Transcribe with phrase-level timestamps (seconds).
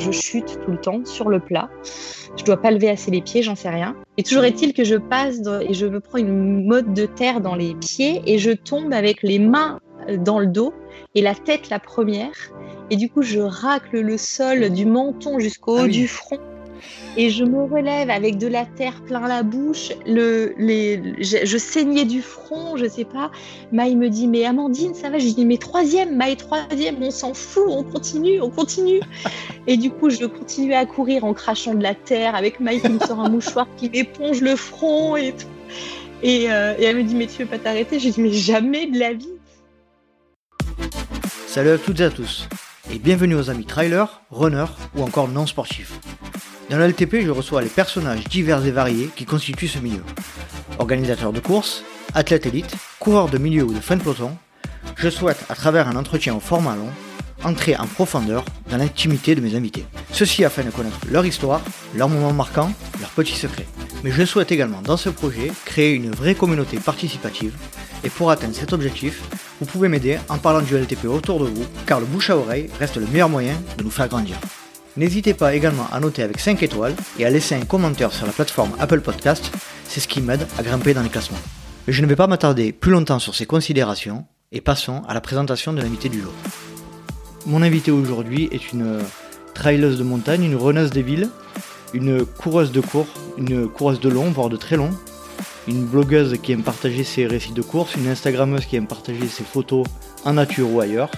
[0.00, 1.70] je chute tout le temps sur le plat.
[2.36, 3.94] Je dois pas lever assez les pieds, j'en sais rien.
[4.16, 7.54] Et toujours est-il que je passe et je me prends une mode de terre dans
[7.54, 9.80] les pieds et je tombe avec les mains
[10.18, 10.72] dans le dos
[11.14, 12.32] et la tête la première.
[12.90, 16.40] Et du coup, je racle le sol du menton jusqu'au haut ah du front
[17.16, 19.92] et je me relève avec de la terre plein la bouche.
[20.06, 23.30] Le, les, je, saignais du front, je sais pas.
[23.72, 25.18] Maï me dit Mais Amandine, ça va?
[25.18, 29.00] Je dis Mais troisième, Maï, troisième, on s'en fout, on continue, on continue.
[29.66, 32.88] et du coup, je continue à courir en crachant de la terre avec Maï qui
[32.88, 35.46] me sort un mouchoir qui m'éponge le front et tout.
[36.22, 37.98] Et, euh, et elle me dit Mais tu veux pas t'arrêter?
[37.98, 39.28] Je dis Mais jamais de la vie.
[41.46, 42.46] Salut à toutes et à tous,
[42.92, 45.98] et bienvenue aux amis trailers, runners ou encore non sportifs.
[46.70, 50.04] Dans le je reçois les personnages divers et variés qui constituent ce milieu.
[50.78, 51.82] Organisateurs de courses,
[52.14, 54.36] athlètes élites, coureurs de milieu ou de fin de peloton,
[54.94, 56.90] je souhaite, à travers un entretien au format long,
[57.42, 59.84] entrer en profondeur dans l'intimité de mes invités.
[60.12, 61.60] Ceci afin de connaître leur histoire,
[61.96, 63.66] leurs moments marquants, leurs petits secrets.
[64.04, 67.52] Mais je souhaite également dans ce projet créer une vraie communauté participative
[68.04, 69.22] et pour atteindre cet objectif,
[69.60, 72.70] vous pouvez m'aider en parlant du LTP autour de vous car le bouche à oreille
[72.78, 74.36] reste le meilleur moyen de nous faire grandir.
[75.00, 78.32] N'hésitez pas également à noter avec 5 étoiles et à laisser un commentaire sur la
[78.32, 79.50] plateforme Apple Podcast,
[79.84, 81.38] c'est ce qui m'aide à grimper dans les classements.
[81.88, 85.72] Je ne vais pas m'attarder plus longtemps sur ces considérations et passons à la présentation
[85.72, 86.34] de l'invité du jour.
[87.46, 88.98] Mon invité aujourd'hui est une
[89.54, 91.30] traileuse de montagne, une runneuse des villes,
[91.94, 94.90] une coureuse de cours, une coureuse de long, voire de très long,
[95.66, 99.44] une blogueuse qui aime partager ses récits de course, une Instagrammeuse qui aime partager ses
[99.44, 99.86] photos
[100.26, 101.10] en nature ou ailleurs,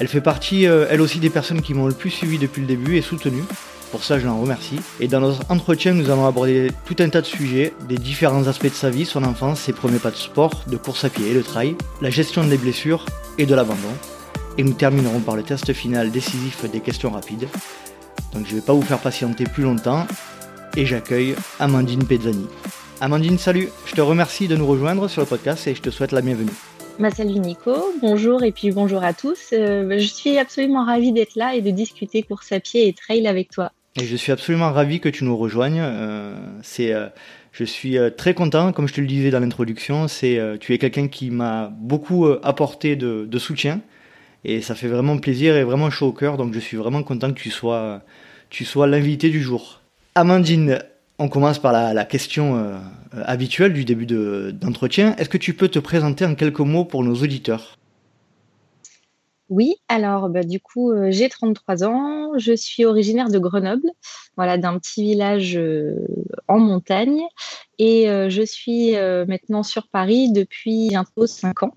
[0.00, 2.66] elle fait partie, euh, elle aussi, des personnes qui m'ont le plus suivi depuis le
[2.66, 3.42] début et soutenu.
[3.90, 4.80] Pour ça, je l'en remercie.
[4.98, 8.64] Et dans notre entretien, nous allons aborder tout un tas de sujets, des différents aspects
[8.64, 11.34] de sa vie, son enfance, ses premiers pas de sport, de course à pied et
[11.34, 13.04] de trail, la gestion des blessures
[13.36, 13.92] et de l'abandon.
[14.56, 17.48] Et nous terminerons par le test final décisif des questions rapides.
[18.32, 20.06] Donc je ne vais pas vous faire patienter plus longtemps.
[20.76, 22.46] Et j'accueille Amandine Pezzani.
[23.02, 23.68] Amandine, salut.
[23.84, 26.69] Je te remercie de nous rejoindre sur le podcast et je te souhaite la bienvenue.
[27.00, 29.54] Bah, salut Nico, bonjour et puis bonjour à tous.
[29.54, 33.26] Euh, je suis absolument ravie d'être là et de discuter course à pied et trail
[33.26, 33.72] avec toi.
[33.98, 35.80] Et je suis absolument ravi que tu nous rejoignes.
[35.80, 37.06] Euh, c'est, euh,
[37.52, 41.08] je suis très content, comme je te le disais dans l'introduction, c'est, tu es quelqu'un
[41.08, 43.80] qui m'a beaucoup apporté de, de, soutien
[44.44, 46.36] et ça fait vraiment plaisir et vraiment chaud au cœur.
[46.36, 48.02] Donc je suis vraiment content que tu sois,
[48.50, 49.80] tu sois l'invité du jour.
[50.16, 50.80] Amandine,
[51.20, 52.78] on commence par la, question euh,
[53.12, 55.14] habituelle du début d'entretien.
[55.16, 57.76] Est-ce que tu peux te présenter en quelques mots pour nos auditeurs?
[59.50, 63.90] Oui, alors bah, du coup, euh, j'ai 33 ans, je suis originaire de Grenoble,
[64.36, 65.94] voilà, d'un petit village euh,
[66.48, 67.20] en montagne,
[67.78, 68.92] et je suis
[69.26, 71.74] maintenant sur Paris depuis bientôt 5 ans.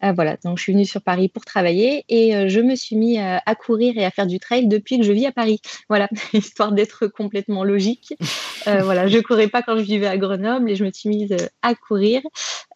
[0.00, 2.96] Ah, voilà, donc je suis venue sur Paris pour travailler et euh, je me suis
[2.96, 5.60] mis à, courir et à faire du trail depuis que je vis à Paris.
[5.88, 8.14] Voilà, histoire d'être complètement logique.
[8.68, 11.30] Euh, voilà, je courais pas quand je vivais à Grenoble et je me suis mise
[11.30, 12.20] euh, à courir.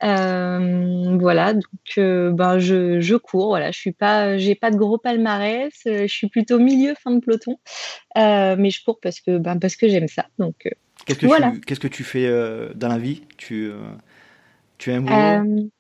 [0.01, 1.65] voilà, donc
[1.97, 3.49] ben je, cours.
[3.49, 5.73] Voilà, je suis pas, j'ai pas de gros palmarès.
[5.85, 7.59] je suis plutôt milieu fin de peloton,
[8.15, 10.27] mais je cours parce que ben parce que j'aime ça.
[10.39, 10.73] Donc
[11.07, 11.51] qu'est-ce que voilà.
[11.51, 12.31] tu, qu'est-ce que tu fais
[12.77, 13.23] dans la vie?
[13.37, 13.73] Tu
[14.79, 15.71] tu boulot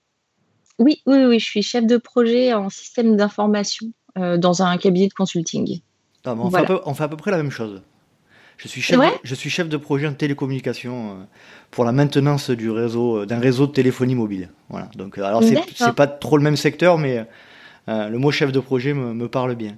[0.80, 5.08] oui, oui, oui, je suis chef de projet en système d'information euh, dans un cabinet
[5.08, 5.80] de consulting.
[6.24, 7.82] On, fait à peu, près la même chose.
[8.56, 11.24] Je suis chef, de, je suis chef de projet en télécommunication euh,
[11.70, 14.48] pour la maintenance du réseau, euh, d'un réseau de téléphonie mobile.
[14.70, 14.88] Voilà.
[14.96, 17.26] Donc, alors c'est pas trop le même secteur, mais
[17.86, 19.76] le mot chef de projet me, parle bien.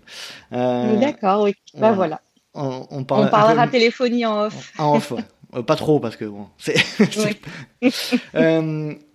[0.53, 1.55] D'accord, oui.
[1.75, 2.21] Bah voilà.
[2.55, 4.73] On, parlera téléphonie en off.
[4.79, 5.15] En off,
[5.67, 6.77] pas trop parce que bon, c'est.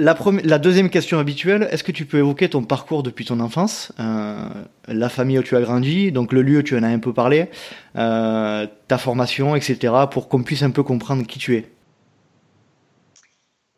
[0.00, 4.48] La, deuxième question habituelle, est-ce que tu peux évoquer ton parcours depuis ton enfance, euh,
[4.88, 7.50] la famille où tu as grandi, donc le lieu, tu en as un peu parlé,
[7.96, 11.70] euh, ta formation, etc., pour qu'on puisse un peu comprendre qui tu es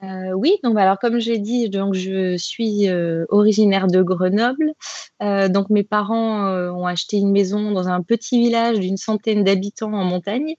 [0.05, 2.89] euh, oui, donc bah, alors comme j'ai dit, donc je suis
[3.29, 4.73] originaire de Grenoble.
[5.21, 10.05] donc mes parents ont acheté une maison dans un petit village d'une centaine d'habitants en
[10.05, 10.55] montagne.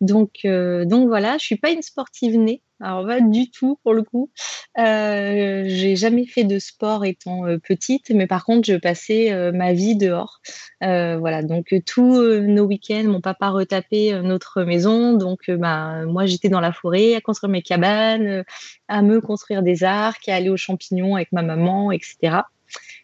[0.00, 2.62] Donc donc voilà, je suis pas une sportive née.
[2.80, 4.30] Alors pas du tout pour le coup.
[4.78, 9.52] Euh, j'ai jamais fait de sport étant euh, petite, mais par contre je passais euh,
[9.52, 10.40] ma vie dehors.
[10.82, 16.48] Euh, voilà, donc tous nos week-ends, mon papa retapait notre maison, donc bah, moi j'étais
[16.48, 18.44] dans la forêt à construire mes cabanes,
[18.88, 22.38] à me construire des arcs, à aller aux champignons avec ma maman, etc.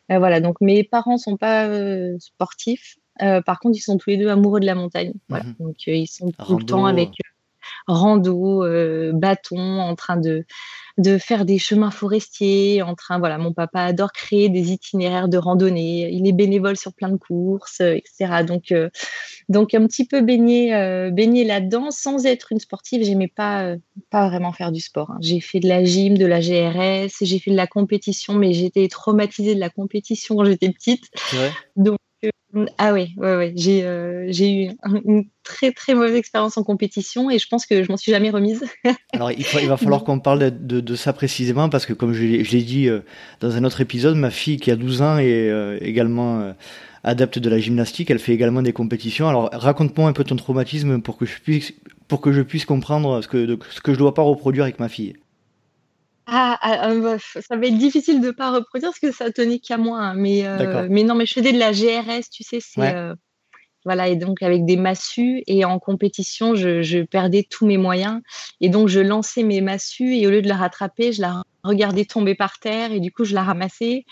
[0.08, 1.68] voilà, donc mes parents sont pas
[2.18, 2.96] sportifs.
[3.18, 5.12] par contre, ils sont tous les deux amoureux de la montagne.
[5.28, 7.10] Voilà, mmh donc ils sont tout le temps avec
[7.86, 8.64] rando,
[9.12, 10.44] bâton, en train de
[10.98, 15.38] de faire des chemins forestiers, en train, voilà, mon papa adore créer des itinéraires de
[15.38, 18.44] randonnée, il est bénévole sur plein de courses, etc.
[18.46, 18.74] Donc,
[19.48, 20.70] donc un petit peu baigné,
[21.10, 23.76] baigné là-dedans, sans être une sportive, j'aimais pas,
[24.10, 25.12] pas vraiment faire du sport.
[25.12, 25.18] Hein.
[25.20, 28.86] J'ai fait de la gym, de la GRS, j'ai fait de la compétition, mais j'étais
[28.88, 31.04] traumatisée de la compétition quand j'étais petite.
[31.76, 31.98] Donc
[32.78, 33.52] ah oui, ouais, ouais.
[33.54, 34.70] J'ai, euh, eu
[35.04, 38.30] une très très mauvaise expérience en compétition et je pense que je m'en suis jamais
[38.30, 38.64] remise.
[39.12, 42.62] Alors il, va falloir qu'on parle de, de, ça précisément parce que comme je, l'ai
[42.62, 43.00] dit euh,
[43.40, 46.54] dans un autre épisode, ma fille qui a 12 ans est euh, également
[47.04, 49.28] adepte de la gymnastique, elle fait également des compétitions.
[49.28, 51.72] Alors raconte-moi un peu ton traumatisme pour que je puisse,
[52.08, 54.88] pour que je puisse comprendre ce que, ce que je dois pas reproduire avec ma
[54.88, 55.14] fille.
[56.32, 59.58] Ah, ah, ah ça va être difficile de ne pas reproduire parce que ça tenait
[59.58, 59.98] qu'à moi.
[59.98, 62.94] Hein, mais, euh, mais non, mais je faisais de la GRS, tu sais, c'est.
[62.94, 63.14] Euh,
[63.84, 68.20] voilà, et donc avec des massues, et en compétition, je, perdais tous mes moyens.
[68.60, 72.04] Et donc, je lançais mes massues, et au lieu de la rattraper, je la regardais
[72.04, 74.04] tomber par terre, et du coup, je la ramassais.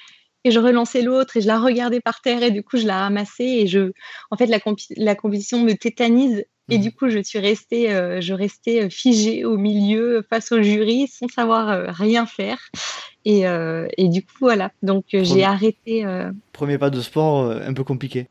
[0.45, 2.99] Et je relançais l'autre, et je la regardais par terre, et du coup, je la
[2.99, 3.47] ramassais.
[3.47, 3.93] Et je,
[4.31, 4.59] en fait, la,
[4.97, 6.81] la compétition me tétanise et mmh.
[6.83, 11.09] du coup, je suis restée, euh, je restais euh, figée au milieu face au jury
[11.09, 12.59] sans savoir euh, rien faire.
[13.25, 14.73] Et, et, du coup, voilà.
[14.83, 16.07] Donc, j'ai arrêté.
[16.53, 18.27] Premier pas de sport un peu compliqué.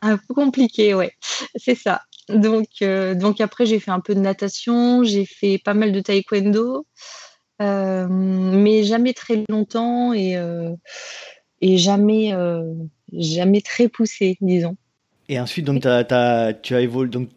[0.00, 1.12] Un peu compliqué, ouais.
[1.56, 2.00] C'est ça.
[2.30, 6.86] Donc, donc après, j'ai fait un peu de natation, j'ai fait pas mal de taekwondo,
[7.58, 10.38] mais jamais très longtemps et,
[11.60, 12.32] et jamais,
[13.12, 14.78] jamais très poussé, disons.
[15.30, 17.08] Et ensuite, donc, tu as évolué.
[17.08, 17.28] Donc,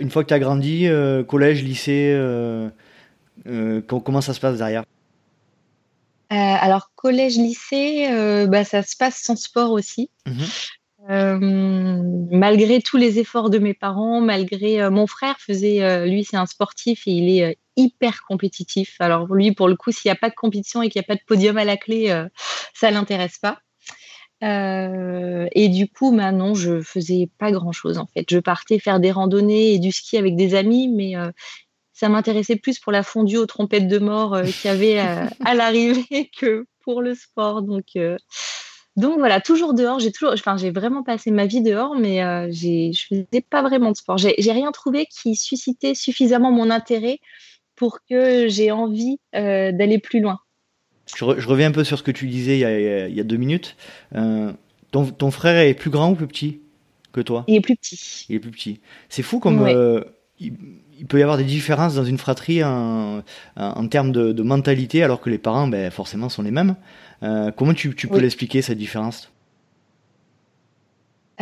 [0.00, 2.70] une fois que tu as grandi, euh, collège, lycée, euh,
[3.46, 4.84] euh, comment ça se passe derrière?
[6.30, 8.08] Alors, collège, lycée,
[8.48, 10.08] bah, ça se passe sans sport aussi.
[10.26, 10.46] Mhm.
[12.30, 17.08] malgré tous les efforts de mes parents, malgré mon frère faisait, lui c'est un sportif
[17.08, 18.94] et il est hyper compétitif.
[19.00, 21.08] Alors lui pour le coup s'il n'y a pas de compétition et qu'il n'y a
[21.08, 22.24] pas de podium à la clé,
[22.72, 23.58] ça l'intéresse pas.
[24.42, 28.26] Euh, et du coup, bah non, je faisais pas grand chose en fait.
[28.28, 31.30] Je partais faire des randonnées et du ski avec des amis, mais euh,
[31.92, 34.98] ça m'intéressait plus pour la fondue aux trompettes de mort euh, qu'il y avait
[35.44, 37.62] à l'arrivée que pour le sport.
[37.62, 37.96] Donc,
[38.96, 40.00] donc voilà, toujours dehors.
[40.00, 42.18] J'ai toujours, enfin, j'ai vraiment passé ma vie dehors, mais
[42.52, 44.18] je faisais pas vraiment de sport.
[44.18, 47.20] J'ai, j'ai rien trouvé qui suscitait suffisamment mon intérêt
[47.76, 50.40] pour que j'ai envie d'aller plus loin.
[51.16, 53.76] Je, reviens un peu sur ce que tu disais il y a, deux minutes.
[54.14, 54.52] Euh,
[54.90, 56.60] ton, frère est plus grand ou plus petit
[57.12, 57.44] que toi?
[57.48, 58.26] Il est plus petit.
[58.28, 58.80] Il est plus petit.
[59.08, 60.02] C'est fou comme euh,
[60.38, 63.22] il, peut y avoir des différences dans une fratrie en,
[63.90, 66.76] termes de, mentalité, alors que les parents, ben, forcément, sont les mêmes.
[67.22, 69.31] Euh, comment tu, peux l'expliquer cette différence?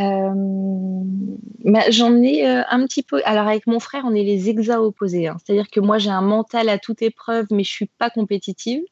[0.00, 3.20] Euh, j'en ai euh, un petit peu.
[3.24, 5.28] Alors avec mon frère, on est les exa opposés.
[5.28, 5.36] Hein.
[5.44, 8.82] C'est-à-dire que moi, j'ai un mental à toute épreuve, mais je suis pas compétitive.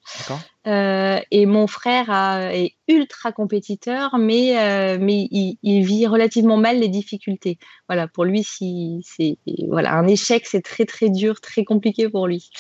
[0.66, 2.10] Euh, et mon frère
[2.52, 7.58] est ultra compétiteur, mais mais il, vit relativement mal les difficultés.
[7.88, 9.38] Voilà, pour lui, si c'est
[9.69, 12.50] voilà un échec, c'est très très dur, très compliqué pour lui.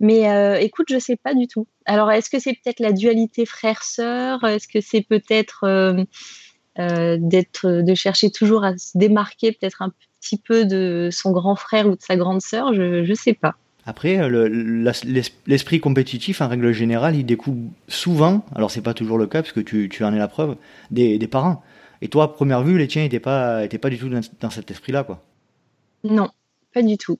[0.00, 1.66] Mais écoute, je sais pas du tout.
[1.86, 4.44] Alors, est-ce que c'est peut-être la dualité frère-sœur?
[4.44, 5.64] Est-ce que c'est peut-être
[6.76, 11.86] d'être, de chercher toujours à se démarquer peut-être un petit peu de son grand frère
[11.86, 13.54] ou de sa grande sœur, je ne sais pas.
[13.86, 14.18] Après,
[15.46, 19.52] l'esprit compétitif, en règle générale, il découle souvent, alors c'est pas toujours le cas, parce
[19.52, 20.56] que tu, tu en es la preuve,
[20.90, 21.62] des, des parents.
[22.00, 24.50] Et toi, à première vue, les tiens n'étaient pas, étaient pas du tout dans, dans
[24.50, 25.22] cet esprit-là, quoi.
[26.02, 26.28] Non,
[26.72, 27.18] pas du tout.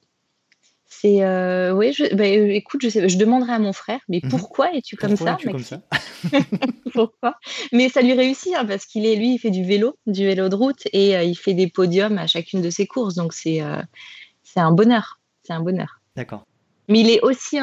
[0.86, 4.20] C'est euh, oui, je, bah, euh, écoute, je, sais, je demanderai à mon frère, mais
[4.22, 4.30] mhm.
[4.30, 5.80] pourquoi es-tu comme ça, es comme ça
[6.92, 7.34] Pourquoi?
[7.72, 10.48] Mais ça lui réussit hein, parce qu'il est, lui, il fait du vélo, du vélo
[10.48, 13.60] de route et euh, il fait des podiums à chacune de ses courses, donc c'est
[14.42, 16.00] c'est un bonheur, c'est un bonheur.
[16.16, 16.44] D'accord.
[16.88, 17.58] Mais il est aussi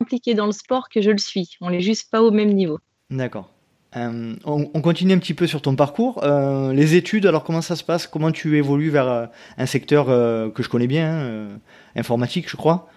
[0.00, 1.56] impliqué dans le sport que je le suis.
[1.60, 2.78] On n'est juste pas au même niveau.
[3.10, 3.50] D'accord.
[3.96, 6.22] Euh, on, continue un petit peu sur ton parcours.
[6.24, 8.06] Euh, les études, alors comment ça se passe?
[8.06, 11.48] Comment tu évolues vers euh, un secteur que je connais bien,
[11.96, 12.88] informatique, je crois?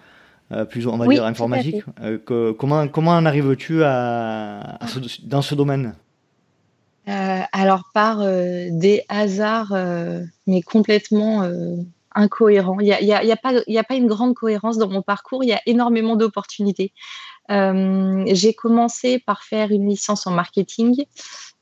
[0.70, 1.84] Plus on va dire informatique.
[2.56, 4.78] comment comment en arrives-tu à,
[5.24, 5.94] dans ce domaine?
[7.06, 9.74] Alors par des hasards,
[10.46, 11.48] mais complètement
[12.14, 12.80] incohérents.
[12.80, 15.02] Il n'y a, y a, y a, pas, a pas une grande cohérence dans mon
[15.02, 15.44] parcours.
[15.44, 16.92] Il y a énormément d'opportunités.
[17.50, 21.04] Euh, j'ai commencé par faire une licence en marketing,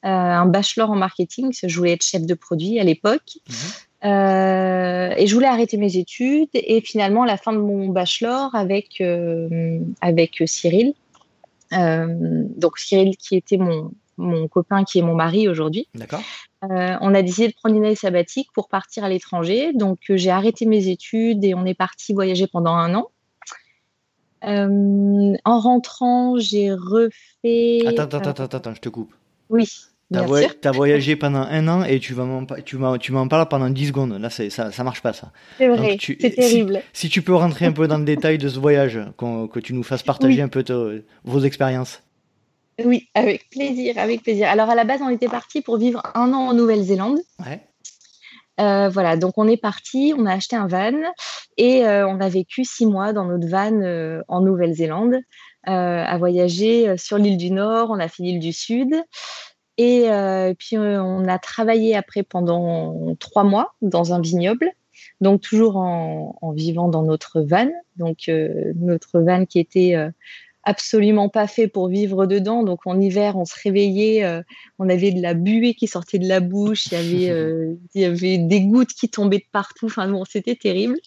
[0.05, 3.39] euh, un bachelor en marketing, parce que je voulais être chef de produit à l'époque.
[3.49, 3.57] Mhm.
[4.05, 6.51] Euh, et je voulais arrêter mes études.
[6.55, 9.03] Et finalement, à la fin de mon bachelor, avec,
[10.01, 10.95] avec Cyril,
[11.73, 15.89] donc Cyril qui était mon, mon copain qui est mon mari aujourd'hui.
[15.95, 16.23] D'accord.
[16.63, 19.73] on a décidé de prendre une année sabbatique pour partir à l'étranger.
[19.73, 23.11] Donc, j'ai arrêté mes études et on est parti voyager pendant un an.
[24.47, 27.87] En rentrant, j'ai refait.
[27.87, 29.13] Attends, attends, attends, attends, je te coupe.
[29.51, 29.69] Oui.
[30.13, 30.19] Tu
[30.69, 34.13] as, voyagé pendant un an et tu m'en tu tu parles pendant 10 secondes.
[34.21, 35.33] Là, ça, ça marche pas, ça.
[35.59, 36.81] C'est vrai, c'est terrible.
[36.93, 39.83] Si, tu peux rentrer un peu dans le détail de ce voyage, que tu nous
[39.83, 40.65] fasses partager un peu
[41.25, 42.03] vos expériences.
[42.85, 44.49] Oui, avec plaisir, avec plaisir.
[44.49, 47.19] Alors, à la base, on était parti pour vivre un an en Nouvelle-Zélande.
[47.45, 47.63] Ouais.
[48.59, 50.95] Euh, voilà, donc on est parti, on a acheté un van
[51.59, 55.17] et euh, on a vécu six mois dans notre van euh, en Nouvelle-Zélande,
[55.65, 58.95] à voyager sur l'île du Nord, on a fait l'île du Sud.
[59.79, 60.09] Et
[60.59, 64.71] puis on a travaillé après pendant trois mois dans un vignoble,
[65.21, 68.31] donc toujours en, vivant dans notre van, donc
[68.77, 69.97] notre van qui était
[70.67, 72.63] absolument pas fait pour vivre dedans.
[72.63, 74.43] Donc en hiver, on se réveillait,
[74.79, 76.97] on avait de la buée qui sortait de la bouche, il y
[77.31, 79.87] avait, il y avait des gouttes qui tombaient de partout.
[79.87, 80.99] Enfin bon, c'était terrible.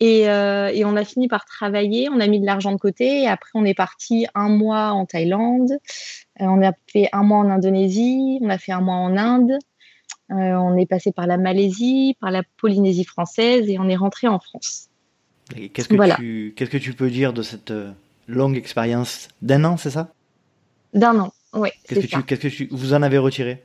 [0.00, 3.28] Et, et, on a fini par travailler, on a mis de l'argent de côté et
[3.28, 5.78] après on est parti un mois en Thaïlande,
[6.40, 9.52] euh, on a fait un mois en Indonésie, on a fait un mois en Inde,
[10.30, 14.26] euh, on est passé par la Malaisie, par la Polynésie française et on est rentré
[14.26, 14.88] en France.
[15.72, 17.92] Qu'est-ce que, tu, qu'est-ce que tu peux dire de cette euh,
[18.26, 20.12] longue expérience d'un an, c'est ça?
[20.92, 21.70] D'un an, oui.
[21.88, 23.64] Qu'est-ce que, qu'est-ce que tu, vous en avez retiré?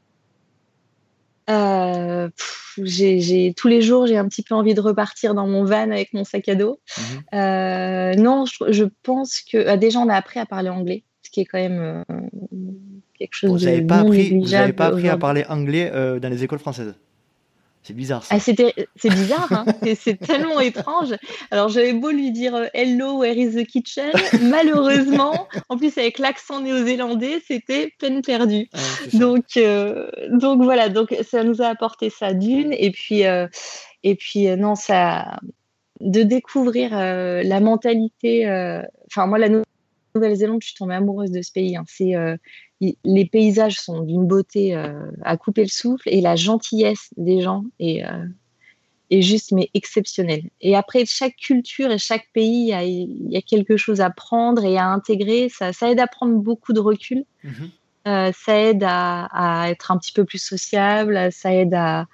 [2.81, 6.13] J'ai, tous les jours, j'ai un petit peu envie de repartir dans mon van avec
[6.13, 6.79] mon sac à dos.
[6.97, 8.21] Mhm.
[8.21, 12.03] non, je, pense que déjà, on a appris à parler anglais qui est quand même
[12.09, 12.15] euh,
[13.17, 16.29] quelque chose vous de pas appris, Vous n'avez pas appris à parler anglais euh, dans
[16.29, 16.95] les écoles françaises?
[17.83, 18.35] C'est bizarre ça.
[18.35, 19.65] Ah, c'est bizarre, hein
[19.99, 21.15] c'est tellement étrange.
[21.49, 24.11] Alors j'avais beau lui dire euh, Hello, where is the kitchen?
[24.41, 28.67] Malheureusement, en plus avec l'accent néo-zélandais, c'était peine perdue.
[28.73, 28.77] Ah,
[29.13, 29.57] donc,
[30.31, 32.73] donc voilà, donc ça nous a apporté ça d'une.
[32.73, 33.23] Et puis,
[34.03, 35.39] et puis non, ça,
[36.01, 38.45] de découvrir la mentalité.
[39.09, 39.49] Enfin, moi, la
[40.15, 41.77] Nouvelle-Zélande, je suis tombée amoureuse de ce pays.
[41.77, 41.85] Hein.
[41.87, 42.13] C'est,
[42.83, 47.41] euh, les paysages sont d'une beauté euh, à couper le souffle et la gentillesse des
[47.41, 48.25] gens est, euh,
[49.09, 50.43] est juste mais exceptionnelle.
[50.61, 54.77] Et après, chaque culture et chaque pays, il y, a, quelque chose à prendre et
[54.77, 55.49] à intégrer.
[55.49, 57.25] Ça, ça aide à prendre beaucoup de recul.
[57.45, 58.33] Mm-hmm.
[58.33, 61.31] ça aide à, à, être un petit peu plus sociable.
[61.31, 62.07] Ça aide à,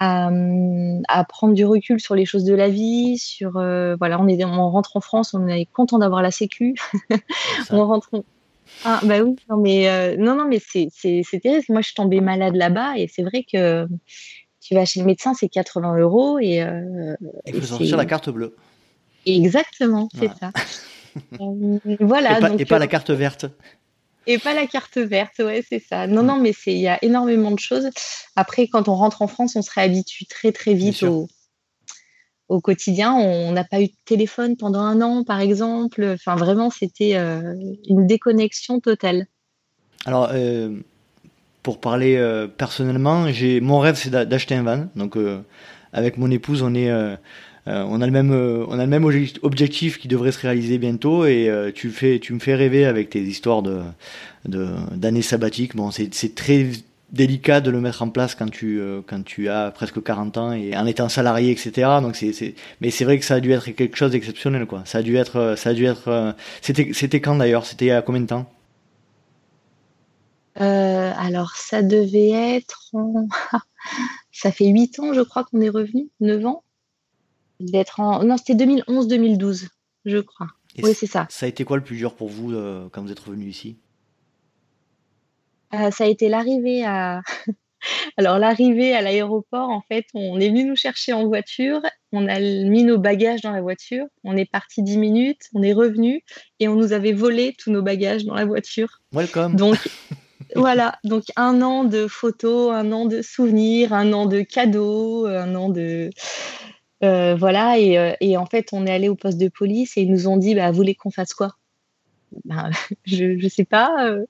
[0.00, 4.42] à, prendre du recul sur les choses de la vie, sur euh, voilà, on est
[4.44, 6.74] on rentre en France, on est content d'avoir la Sécu,
[7.70, 8.10] on rentre.
[8.84, 10.90] Ah bah oui, non mais euh, non non mais c'est
[11.40, 11.64] terrible.
[11.68, 13.86] Moi je suis tombée malade là-bas et c'est vrai que
[14.60, 16.62] tu vas chez le médecin c'est 80 euros et.
[16.62, 17.14] Euh,
[17.46, 18.56] il faut sortir la carte bleue.
[19.26, 20.52] Exactement, c'est ça.
[22.00, 22.38] voilà.
[22.38, 23.46] Et pas, et pas la carte verte.
[24.26, 26.06] Et pas la carte verte, ouais, c'est ça.
[26.06, 27.88] Non, non, mais il y a énormément de choses.
[28.36, 31.28] Après, quand on rentre en France, on se réhabitue très, très vite au,
[32.48, 33.12] au, quotidien.
[33.14, 36.04] On n'a pas eu de téléphone pendant un an, par exemple.
[36.14, 37.54] Enfin, vraiment, c'était euh,
[37.88, 39.26] une déconnexion totale.
[40.06, 40.76] Alors, euh,
[41.62, 44.86] pour parler euh, personnellement, j'ai mon rêve, c'est d'acheter un van.
[44.96, 45.16] Donc,
[45.92, 46.90] avec mon épouse, on est
[47.66, 49.04] on a le même, on a le même
[49.42, 53.62] objectif qui devrait se réaliser bientôt et tu tu me fais rêver avec tes histoires
[53.62, 53.82] de,
[54.46, 55.76] d'années sabbatiques.
[55.76, 56.66] Bon, c'est, très
[57.10, 60.76] délicat de le mettre en place quand tu quand tu as presque 40 ans et
[60.76, 63.96] en étant salarié etc donc c'est, mais c'est vrai que ça a dû être quelque
[63.96, 67.64] chose d'exceptionnel quoi ça a dû être ça a dû être c'était c'était quand d'ailleurs?
[67.64, 68.50] C'était il y a combien de temps?
[70.56, 72.92] Alors ça devait être
[74.32, 76.62] ça fait 8 ans je crois qu'on est revenu 9 ans
[77.60, 78.24] d'être en.
[78.24, 79.68] Non, c'était 2011-2012,
[80.04, 80.48] je crois.
[80.82, 81.26] oui, c'est ça.
[81.30, 83.76] Ça a été quoi le plus dur pour vous euh, quand vous êtes revenu ici?
[85.74, 87.22] Euh, Ça a été l'arrivée à.
[88.16, 91.80] Alors, l'arrivée à l'aéroport, en fait, on est venu nous chercher en voiture,
[92.12, 95.72] on a mis nos bagages dans la voiture, on est parti 10 minutes, on est
[95.72, 96.24] revenu
[96.58, 99.00] et on nous avait volé tous nos bagages dans la voiture.
[99.12, 99.54] Welcome.
[99.54, 99.76] Donc,
[100.56, 105.54] voilà, donc un an de photos, un an de souvenirs, un an de cadeaux, un
[105.54, 106.10] an de.
[107.04, 110.10] Euh, voilà, euh, et, en fait, on est allé au poste de police et ils
[110.10, 111.56] nous ont dit bah, Vous voulez qu'on fasse quoi?
[112.44, 112.70] Ben,
[113.04, 113.94] Je ne sais pas.
[114.08, 114.24] Euh,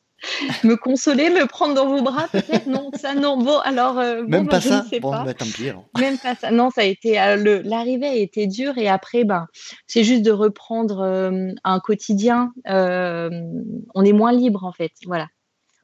[0.64, 2.66] me consoler, me prendre dans vos bras, peut-être?
[2.66, 3.38] Non, ça, non.
[3.38, 3.96] Bon, alors.
[3.96, 4.84] Même bon, pas ça?
[4.88, 5.25] sais bon, pas.
[5.25, 6.50] Bah, tant pis, Même pas ça.
[6.50, 7.14] Non, ça a été.
[7.64, 9.46] L'arrivée a été dure et après, ben,
[9.87, 11.02] c'est juste de reprendre
[11.64, 12.52] un quotidien.
[12.66, 14.92] on est moins libre, en fait.
[15.06, 15.28] Voilà.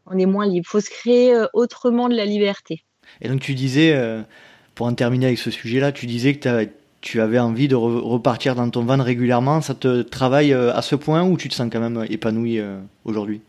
[0.07, 0.67] On est moins libre.
[0.67, 2.85] Il faut se créer autrement de la liberté.
[3.21, 3.95] Et donc, tu disais
[4.75, 6.69] pour en terminer avec ce sujet-là, tu disais que
[7.01, 9.61] tu avais envie de repartir dans ton van régulièrement.
[9.61, 12.81] Ça te travaille euh, à ce point ou tu te sens quand même épanoui euh,
[13.05, 13.41] aujourd'hui?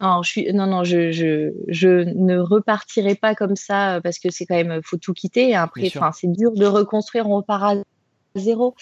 [0.00, 4.30] Non, je suis, non, non, je, je, je, ne repartirai pas comme ça parce que
[4.30, 5.54] c'est quand même, faut tout quitter.
[5.54, 7.74] Après, c'est dur de reconstruire, on repart à
[8.34, 8.74] zéro.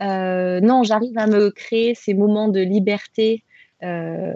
[0.00, 3.44] Euh, non, j'arrive à me créer ces moments de liberté
[3.82, 4.34] euh,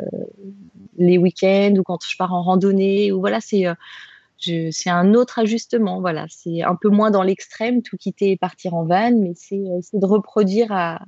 [0.96, 3.12] les week-ends ou quand je pars en randonnée.
[3.12, 6.00] Ou voilà, c'est euh, un autre ajustement.
[6.00, 9.58] Voilà, c'est un peu moins dans l'extrême, tout quitter et partir en van, mais c'est
[9.58, 11.00] de reproduire à,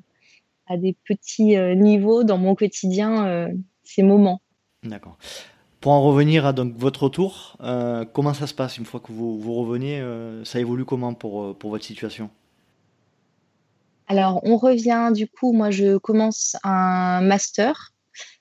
[0.66, 3.48] à des petits niveaux dans mon quotidien
[3.84, 4.40] ces moments.
[4.84, 5.16] D'accord.
[5.80, 9.12] Pour en revenir à donc votre retour, euh, comment ça se passe une fois que
[9.12, 12.30] vous, vous revenez euh, Ça évolue comment pour, euh, pour votre situation?
[14.08, 17.92] Alors, on revient, du coup, moi, je commence un master.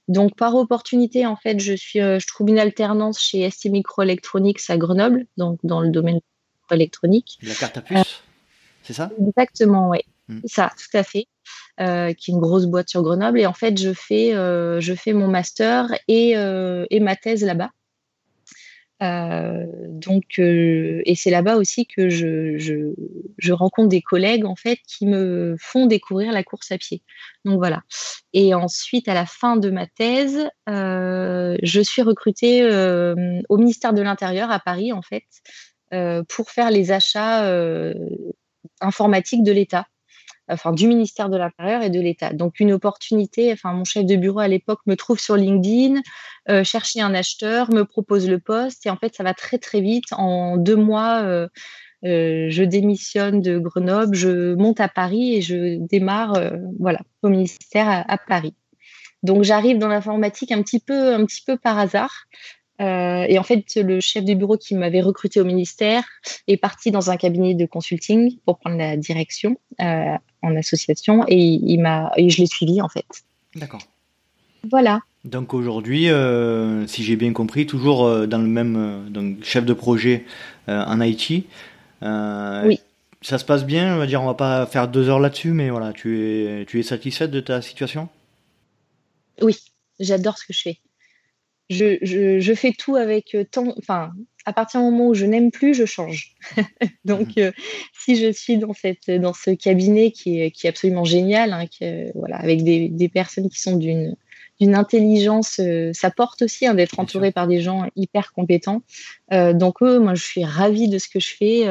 [0.08, 4.78] Donc, par opportunité, en fait, je, suis, je trouve une alternance chez ST Microelectronics à
[4.78, 6.20] Grenoble, donc dans le domaine
[6.72, 7.40] électronique.
[7.42, 8.22] La carte à puce,
[8.84, 9.10] c'est ça?
[9.20, 10.00] Exactement, oui.
[10.28, 10.40] Hmm.
[10.46, 11.28] Ça, tout à fait.
[11.80, 13.40] Euh, qui est une grosse boîte sur Grenoble.
[13.40, 17.44] Et en fait, je fais, euh, je fais mon master et, euh, et ma thèse
[17.44, 17.72] là-bas.
[19.02, 22.94] donc, et c'est là-bas aussi que je, je,
[23.38, 27.02] je, rencontre des collègues en fait qui me font découvrir la course à pied.
[27.44, 27.82] Donc voilà.
[28.34, 32.64] Et ensuite, à la fin de ma thèse, je suis recrutée
[33.50, 35.26] au ministère de l'Intérieur à Paris en fait
[36.30, 37.46] pour faire les achats
[38.80, 39.86] informatiques de l'État
[40.50, 42.34] enfin du ministère de l'Intérieur et de l'État.
[42.34, 46.02] Donc une opportunité, enfin mon chef de bureau à l'époque me trouve sur LinkedIn,
[46.50, 49.82] euh, chercher un acheteur, me propose le poste et en fait ça va très très
[49.82, 50.06] vite.
[50.12, 51.48] En deux mois, euh,
[52.06, 56.34] euh, je démissionne de Grenoble, je monte à Paris et je démarre
[56.80, 58.56] voilà au ministère à, Paris.
[59.24, 62.26] Donc j'arrive dans l'informatique un petit peu un petit peu par hasard.
[62.80, 66.04] Et en fait, le chef de bureau qui m'avait recruté au ministère
[66.48, 71.80] est parti dans un cabinet de consulting pour prendre la direction en association et il
[71.80, 73.06] m'a et je l'ai suivi en fait.
[73.56, 73.82] D'accord.
[74.70, 75.00] Voilà.
[75.26, 79.66] Donc aujourd'hui, euh, si j'ai bien compris, toujours euh, dans le même euh, donc chef
[79.66, 80.26] de projet
[80.68, 81.46] en Haïti.
[82.02, 82.80] oui.
[83.22, 85.70] Ça se passe bien, on va dire, on va pas faire deux heures là-dessus, mais
[85.70, 88.10] voilà, tu es, tu es satisfaite de ta situation?
[89.42, 89.56] Oui,
[89.98, 90.80] j'adore ce que je fais.
[91.74, 94.12] Je, je, je fais tout avec tant, enfin,
[94.46, 96.36] à partir du moment où je n'aime plus, je change.
[97.06, 97.44] Donc, mhm.
[97.44, 97.52] euh,
[97.98, 101.66] si je suis dans, cette, dans ce cabinet qui est, qui est absolument génial, hein,
[102.16, 104.16] voilà, avec des, des, personnes qui sont d'une
[104.60, 108.84] d'une intelligence, euh, ça porte aussi hein, d'être entouré par des gens hyper compétents.
[109.34, 111.66] Euh, donc, moi, je suis ravie de ce que je fais.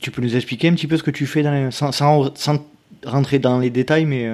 [0.00, 2.64] Tu peux nous expliquer un petit peu ce que tu fais dans sans, sans, sans,
[3.04, 4.26] rentrer dans les détails, mais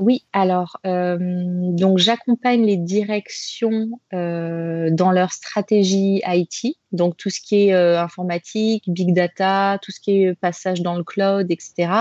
[0.00, 7.40] oui, alors, euh, donc j'accompagne les directions euh, dans leur stratégie IT, donc tout ce
[7.40, 11.92] qui est euh, informatique, big data, tout ce qui est passage dans le cloud, etc.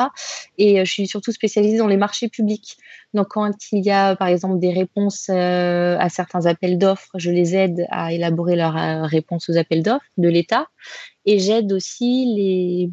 [0.57, 2.77] Et je suis surtout spécialisée dans les marchés publics.
[3.13, 7.55] Donc, quand il y a, par exemple, des réponses à certains appels d'offres, je les
[7.55, 10.67] aide à élaborer leurs réponses aux appels d'offres de l'État
[11.25, 12.89] et j'aide aussi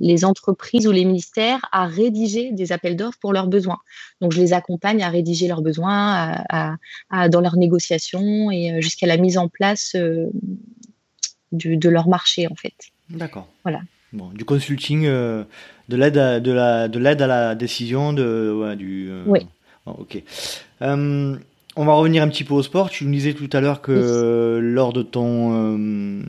[0.00, 3.78] les, entreprises ou les ministères à rédiger des appels d'offres pour leurs besoins.
[4.20, 6.76] Donc, je les accompagne à rédiger leurs besoins à,
[7.10, 9.94] à, dans leurs négociations et euh, jusqu'à la mise en place
[11.52, 12.74] euh, de leur marché, en fait.
[13.08, 13.48] D'accord.
[13.62, 13.80] Voilà.
[14.12, 15.44] Bon, du consulting, euh,
[15.88, 19.10] de l'aide à, de la, de l'aide à la décision, de, ouais, du.
[19.26, 19.46] oui.
[19.86, 20.22] ok.
[21.76, 22.90] On va revenir un petit peu au sport.
[22.90, 26.22] Tu nous disais tout à l'heure que lors de ton euh,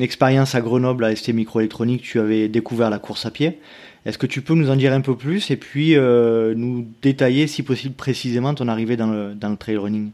[0.00, 3.58] expérience à Grenoble à ST Microélectronique, tu avais découvert la course à pied.
[4.06, 7.48] Est-ce que tu peux nous en dire un peu plus et puis euh, nous détailler,
[7.48, 10.10] si possible, précisément ton arrivée dans le, dans le trail running?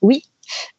[0.00, 0.24] Oui.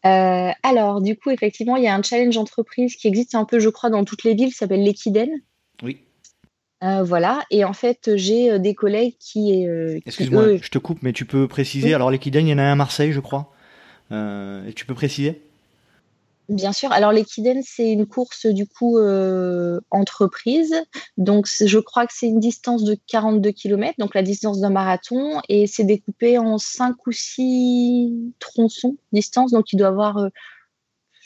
[0.05, 3.59] Euh, alors, du coup, effectivement, il y a un challenge entreprise qui existe un peu,
[3.59, 5.29] je crois, dans toutes les villes, s'appelle l'Equiden.
[5.81, 5.99] Oui.
[6.83, 9.65] Euh, voilà, et en fait, j'ai euh, des collègues qui.
[10.05, 11.93] Excuse-moi, je te coupe, mais tu peux préciser.
[11.93, 13.51] Alors, l'équidène, il y en a un à Marseille, je crois.
[14.11, 15.41] et tu peux préciser?
[16.49, 16.91] Bien sûr.
[16.91, 18.99] Alors, l'équidène, c'est une course, du coup,
[19.91, 20.75] entreprise.
[21.17, 25.41] Donc, je crois que c'est une distance de 42 km, donc la distance d'un marathon,
[25.47, 29.51] et c'est découpé en 5 ou 6 tronçons distance.
[29.51, 30.27] Donc, il doit avoir,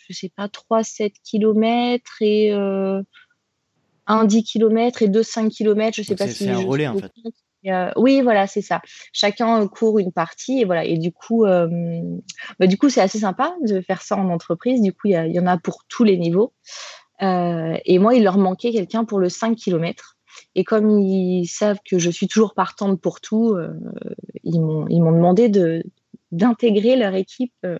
[0.08, 2.54] je sais pas, 3-7 km et
[4.10, 5.98] un 10 km et deux 5 km.
[5.98, 6.46] Je sais pas si.
[6.46, 7.12] C'est un relais en fait.
[7.96, 8.82] Oui, voilà, c'est ça.
[9.14, 10.86] Chacun court une partie et voilà.
[10.86, 11.68] Et du coup, euh,
[12.60, 14.82] bah, du coup, c'est assez sympa de faire ça en entreprise.
[14.82, 16.54] Du coup, il y, en a pour tous les niveaux.
[17.22, 20.18] Euh, et moi, il leur manquait quelqu'un pour le 5 km.
[20.56, 23.74] Et comme ils savent que je suis toujours partante pour tout, euh,
[24.44, 25.84] ils m'ont demandé de,
[26.32, 27.78] d'intégrer leur équipe, euh,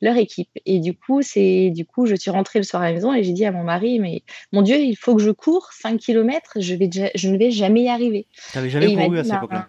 [0.00, 0.50] leur équipe.
[0.64, 3.22] Et du coup, c'est du coup, je suis rentrée le soir à la maison et
[3.22, 6.58] j'ai dit à mon mari, mais mon Dieu, il faut que je cours 5 km,
[6.60, 8.26] je, vais je ne vais jamais y arriver.
[8.52, 9.68] Tu n'avais jamais couru à cette époque-là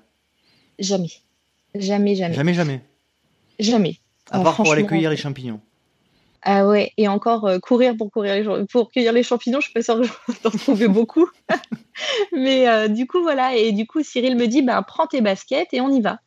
[0.80, 1.12] Jamais.
[1.74, 2.36] Jamais, jamais.
[2.36, 2.82] Jamais, jamais.
[3.60, 3.98] Jamais.
[4.32, 5.60] À part pour aller cueillir les champignons.
[6.48, 9.82] Ah ouais, et encore courir pour courir les pour cueillir les champignons, je suis pas
[9.82, 10.00] sûre
[10.44, 11.28] d'en trouver beaucoup.
[12.34, 15.82] Mais du coup voilà, et du coup Cyril me dit ben prends tes baskets et
[15.82, 16.20] on y va.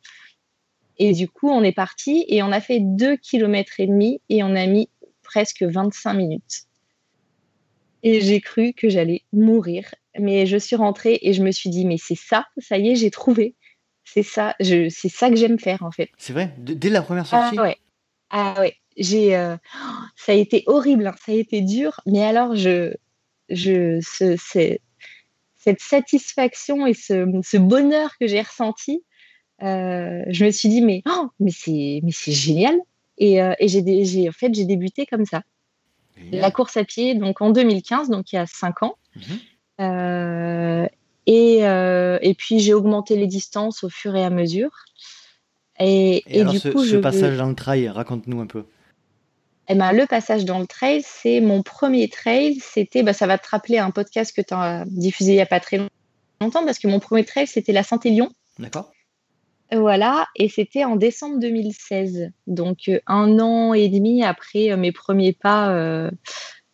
[0.99, 4.43] Et du coup on est parti et on a fait 2 km et demi et
[4.43, 4.89] on a mis
[5.23, 6.63] presque 25 minutes.
[8.03, 9.93] Et j'ai cru que j'allais mourir.
[10.17, 12.95] Mais je suis rentrée et je me suis dit, mais c'est ça, ça y est,
[12.95, 13.55] j'ai trouvé.
[14.03, 16.09] C'est ça, c'est ça que j'aime faire en fait.
[16.17, 16.53] C'est vrai?
[16.57, 17.57] Dès la première sortie?
[17.59, 17.77] Ah ouais.
[18.31, 18.75] Ah ouais.
[18.97, 19.55] J'ai, euh,
[20.15, 21.15] ça a été horrible, hein.
[21.23, 22.01] ça a été dur.
[22.05, 22.93] Mais alors, je,
[23.49, 24.35] je, ce,
[25.57, 29.03] cette satisfaction et ce, bonheur que j'ai ressenti,
[29.63, 32.75] euh, je me suis dit, mais, oh, mais c'est, mais c'est génial.
[33.17, 35.41] Et, euh, et j'ai, en fait, j'ai débuté comme ça
[36.33, 38.95] la course à pied donc en 2015, donc il y a cinq ans.
[39.15, 39.39] Mhm.
[39.79, 40.87] Euh,
[41.25, 44.71] et, et, puis j'ai augmenté les distances au fur et à mesure.
[45.79, 48.65] Et, et, du ce, coup, ce passage dans le trail, raconte-nous un peu.
[49.69, 52.57] Eh ben, le passage dans le trail, c'est mon premier trail.
[52.59, 55.45] C'était, bah, ça va te rappeler un podcast que tu as diffusé il n'y a
[55.45, 55.77] pas très
[56.41, 58.29] longtemps, parce que mon premier trail, c'était la Saint-Élion.
[58.57, 58.91] D'accord.
[59.71, 64.91] Voilà, et c'était en décembre 2016, donc euh, un an et demi après euh, mes
[64.91, 66.09] premiers pas euh,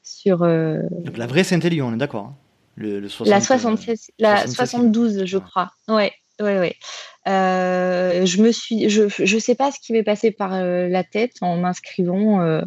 [0.01, 0.39] sur.
[0.39, 2.35] Donc la vraie Saint-Élion, on est d'accord hein.
[2.75, 5.71] le, La 76, la 72, je crois.
[5.89, 6.75] Ouais, ouais, ouais.
[7.25, 11.57] je me suis, je, je sais pas ce qui m'est passé par la tête en
[11.57, 12.61] m'inscrivant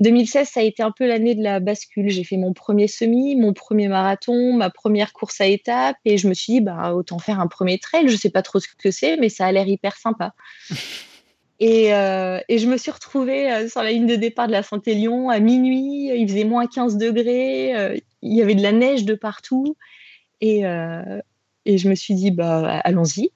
[0.00, 2.08] 2016, ça a été un peu l'année de la bascule.
[2.08, 6.26] J'ai fait mon premier semi, mon premier marathon, ma première course à étapes, et je
[6.26, 8.08] me suis dit, bah, autant faire un premier trail.
[8.08, 10.32] Je sais pas trop ce que c'est, mais ça a l'air hyper sympa.
[11.60, 14.62] et, euh, et, je me suis retrouvée euh, sur la ligne de départ de la
[14.62, 16.10] Saint-Élion à minuit.
[16.14, 19.76] Il faisait moins 15 degrés, euh, il y avait de la neige de partout,
[20.40, 20.62] et,
[21.66, 23.30] et je me suis dit, bah, allons-y.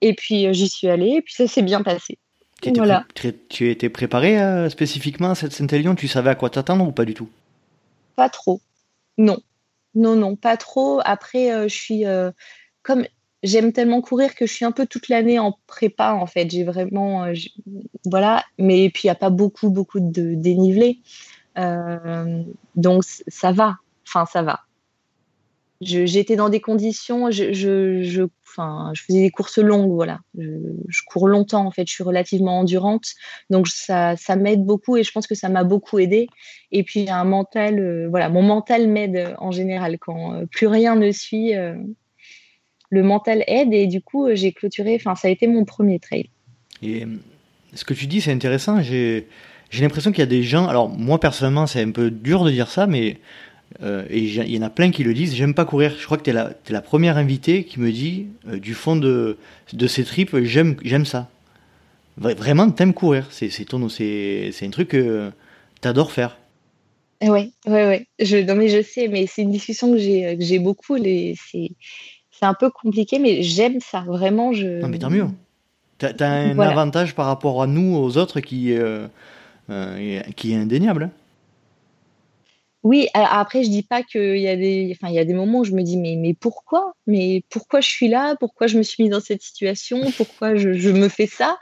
[0.00, 2.18] Et puis j'y suis allée, et puis ça s'est bien passé.
[2.60, 3.06] Tu voilà.
[3.48, 5.94] tu étais préparé euh, spécifiquement à cette Saint-Élion?
[5.94, 7.28] Tu savais à quoi t'attendre ou pas du tout?
[8.16, 8.60] Pas trop.
[9.18, 9.38] Non.
[9.94, 11.00] Non, non, pas trop.
[11.04, 12.06] Après, euh, je suis.
[12.06, 12.30] Euh,
[12.82, 13.06] comme
[13.42, 16.50] j'aime tellement courir que je suis un peu toute l'année en prépa, en fait.
[16.50, 17.32] J'ai vraiment.
[18.04, 18.44] voilà.
[18.58, 21.00] Mais puis, il n'y a pas beaucoup, beaucoup de dénivelé.
[22.76, 23.78] donc, ça va.
[24.06, 24.60] Enfin, ça va
[25.80, 28.28] j'étais dans des conditions, je,
[28.94, 30.20] faisais des courses longues, voilà.
[30.36, 33.06] Je, cours longtemps, en fait, je suis relativement endurante.
[33.48, 36.28] Donc, ça, m'aide beaucoup et je pense que ça m'a beaucoup aidé.
[36.70, 39.98] Et puis, un mental, euh, voilà, mon mental m'aide en général.
[39.98, 41.74] Quand euh, plus rien ne suit, euh,
[42.90, 46.28] le mental aide et du coup, j'ai clôturé, enfin, ça a été mon premier trail.
[46.82, 47.06] Et
[47.74, 48.82] ce que tu dis, c'est intéressant.
[48.82, 49.26] J'ai
[49.72, 52.68] l'impression qu'il y a des gens, alors moi personnellement, c'est un peu dur de dire
[52.68, 53.18] ça, mais
[53.82, 55.94] euh, et il y en a plein qui le disent, j'aime pas courir.
[55.98, 58.96] Je crois que tu es, es, la première invitée qui me dit, euh, du fond
[58.96, 59.36] de,
[59.72, 61.28] de ses tripes, j'aime ça.
[62.16, 63.26] Vraiment, t'aimes courir.
[63.30, 65.30] C'est un truc que
[65.80, 66.36] t'adores faire.
[67.22, 68.06] Oui, oui, oui.
[68.18, 70.98] Je, non, mais je sais, mais c'est une discussion que j'ai beaucoup.
[70.98, 71.70] C'est
[72.42, 74.04] un peu compliqué, mais j'aime ça.
[74.06, 74.80] Vraiment, je.
[74.80, 75.28] Non, mais tant mieux.
[75.98, 79.06] T'as as un avantage par rapport à nous, aux autres, qui, euh,
[80.36, 81.10] qui est indéniable.
[82.82, 85.58] Oui, après, je dis pas qu'il y a des, enfin, il y a des moments
[85.60, 86.94] où je me dis, mais, mais pourquoi?
[87.06, 88.36] Mais pourquoi je suis là?
[88.40, 90.00] Pourquoi je me suis mis dans cette situation?
[90.16, 91.58] Pourquoi je, je me fais ça?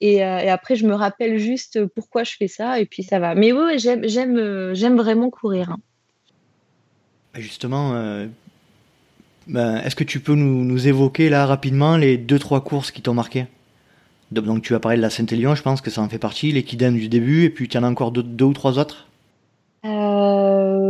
[0.00, 3.18] Et, euh, et, après, je me rappelle juste pourquoi je fais ça, et puis ça
[3.18, 3.34] va.
[3.34, 5.70] Mais oui, j'aime, j'aime, euh, j'aime vraiment courir.
[5.70, 5.78] Hein.
[7.34, 8.26] Justement, euh,
[9.46, 13.02] ben, est-ce que tu peux nous, nous, évoquer là rapidement les deux trois courses qui
[13.02, 13.46] t'ont marqué?
[14.30, 16.62] Donc tu as parlé de la Saint-Élion, je pense que ça en fait partie, les
[16.62, 19.08] Kidam du début, et puis tu en as encore deux, deux ou trois autres?
[19.84, 19.88] Euh,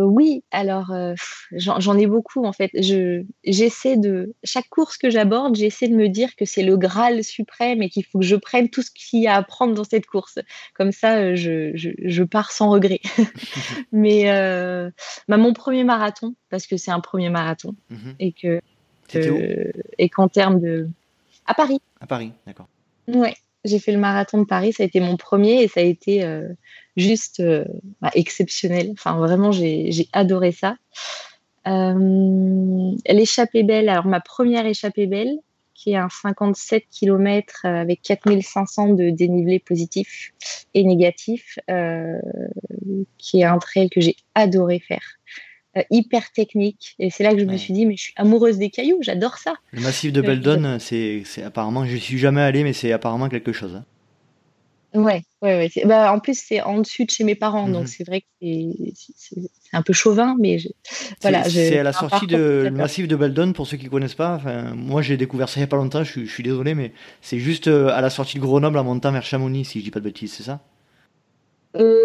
[0.05, 1.15] oui, alors euh,
[1.53, 2.71] j'en ai beaucoup en fait.
[2.75, 7.23] Je, j'essaie de chaque course que j'aborde, j'essaie de me dire que c'est le Graal
[7.25, 9.85] suprême et qu'il faut que je prenne tout ce qu'il y a à prendre dans
[9.85, 10.39] cette course.
[10.75, 13.01] Comme ça, euh, je, je, je pars sans regret.
[13.93, 14.91] Mais euh,
[15.29, 18.61] bah, mon premier marathon, parce que c'est un premier marathon mmh et que
[19.99, 20.89] et qu'en termes de
[21.47, 21.81] à Paris.
[22.01, 22.69] À Paris, d'accord.
[23.09, 25.83] Ouais, j'ai fait le marathon de Paris, ça a été mon premier et ça a
[25.83, 26.25] été
[26.97, 27.65] juste euh,
[28.01, 28.91] bah, exceptionnel.
[28.93, 30.77] Enfin, vraiment, j'ai adoré ça.
[31.67, 35.39] Euh, l'échappée belle, alors ma première échappée belle,
[35.75, 40.33] qui est un 57 km euh, avec 4500 de dénivelé positif
[40.75, 41.59] et négatif,
[43.19, 45.19] qui est un trail que j'ai adoré faire.
[45.91, 46.95] hyper technique.
[46.99, 49.39] Et c'est là que je me suis dit, mais je suis amoureuse des cailloux, j'adore
[49.39, 49.55] ça.
[49.73, 53.77] Le massif de Beldon, c'est apparemment, je suis jamais allé, mais c'est apparemment quelque chose.
[53.77, 53.85] Hein.
[54.95, 55.87] Ouais, ouais, ouais.
[55.87, 58.27] Bah, en plus, c'est en dessus de chez mes parents, donc mmh c'est vrai que
[59.17, 59.41] c'est
[59.73, 60.59] un peu chauvin, mais
[61.23, 61.45] voilà.
[61.45, 64.35] C'est à la sortie de massif de Beldon, pour ceux qui connaissent pas.
[64.35, 67.39] Enfin, moi, j'ai découvert ça il n'y a pas longtemps, je, suis désolé, mais c'est
[67.39, 70.01] juste euh, à la sortie de Grenoble en montant vers Chamonix, si je dis pas
[70.01, 70.61] de bêtises, c'est ça?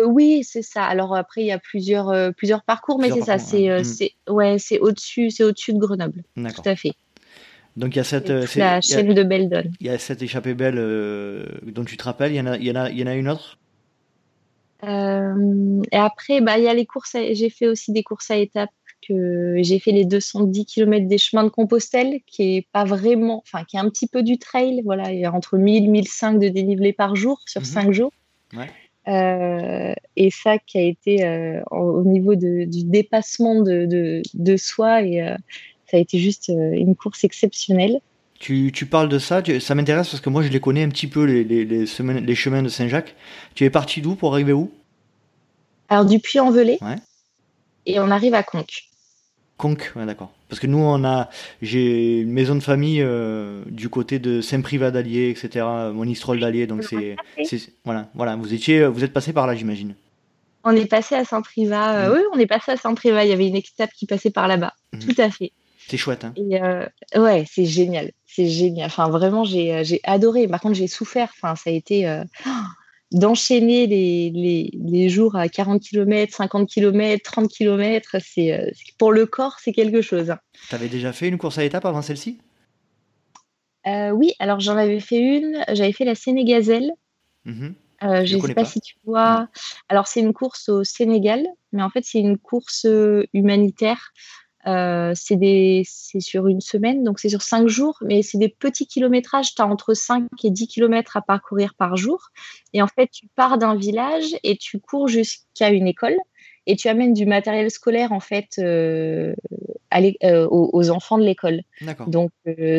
[0.05, 0.85] Oui, c'est ça.
[0.85, 3.37] Alors après, il y a plusieurs, plusieurs parcours, mais c'est ça.
[3.37, 6.23] C'est c'est ouais, c'est au-dessus, c'est au-dessus de Grenoble.
[6.35, 6.93] Tout à fait.
[7.77, 9.71] Donc il y a cette la de Beldon.
[9.79, 10.75] Il y a cette échappée belle
[11.63, 12.33] dont tu te rappelles.
[12.33, 13.57] Il y en a, il y en a, il y en a une autre?
[14.83, 17.15] et après, bah il y a les courses.
[17.31, 18.69] J'ai fait aussi des courses à étapes
[19.09, 23.77] j'ai fait les 210 km des chemins de Compostelle, qui est pas vraiment, enfin, qui
[23.77, 24.81] est un petit peu du trail.
[24.83, 27.93] Voilà, il y a entre 1000 et 1005 de dénivelé par jour sur 5 mhm.
[27.93, 28.11] jours.
[29.07, 35.21] Euh, et ça qui a été euh, au niveau du dépassement de, de, soi, et
[35.21, 35.35] euh,
[35.89, 37.99] ça a été juste une course exceptionnelle.
[38.39, 41.07] Tu, tu, parles de ça, ça m'intéresse parce que moi je les connais un petit
[41.07, 43.15] peu, les, les, les, semaines, les chemins de Saint-Jacques.
[43.55, 44.71] Tu es parti d'où pour arriver où?
[45.89, 46.77] Alors du Puy-en-Velay.
[47.85, 48.83] Et on arrive à Conques.
[49.57, 50.31] Conques, ouais, d'accord.
[50.49, 51.29] Parce que nous, on a,
[51.61, 55.65] j'ai une maison de famille euh, du côté de Saint-Privat d'Allier, etc.
[55.93, 57.15] Monistrol d'Allier, donc c'est,
[57.83, 58.35] voilà, voilà.
[58.35, 59.95] Vous étiez, vous êtes passé par là, j'imagine.
[60.63, 61.95] On est passé à Saint-Privat.
[61.95, 62.13] Euh, mm.
[62.13, 63.25] oui, on est passé à Saint-Privat.
[63.25, 64.73] Il y avait une étape qui passait par là-bas.
[64.93, 64.99] Mm.
[64.99, 65.51] Tout à fait.
[65.87, 66.33] C'est chouette, hein.
[66.35, 68.87] Et euh, ouais, c'est génial, c'est génial.
[68.87, 70.47] Enfin, vraiment, j'ai, j'ai adoré.
[70.47, 71.29] Par contre, j'ai souffert.
[71.35, 72.23] Enfin, ça a été
[73.11, 79.57] d'enchaîner les, les, jours à 40 km, 50 km, 30 km, c'est pour le corps,
[79.61, 80.35] c'est quelque chose.
[80.69, 82.37] Tu avais déjà fait une course à étapes avant celle-ci?
[83.87, 86.91] Euh, Oui, alors j'en avais fait une, j'avais fait la Sénégazelle.
[87.45, 87.69] Mmh
[88.03, 89.47] euh, je ne sais pas, si tu vois.
[89.89, 94.11] Alors, c'est une course au Sénégal, mais en fait, c'est une course euh, humanitaire
[94.67, 95.83] euh, c'est
[96.19, 99.55] sur une semaine, donc c'est sur cinq jours, mais c'est des petits kilométrages.
[99.55, 102.29] Tu as entre 5 et 10 kilomètres à parcourir par jour.
[102.73, 106.17] Et en fait, tu pars d'un village et tu cours jusqu'à une école
[106.65, 109.33] et tu amènes du matériel scolaire en fait euh,
[110.23, 111.61] euh, aux, enfants de l'école.
[112.07, 112.31] Donc,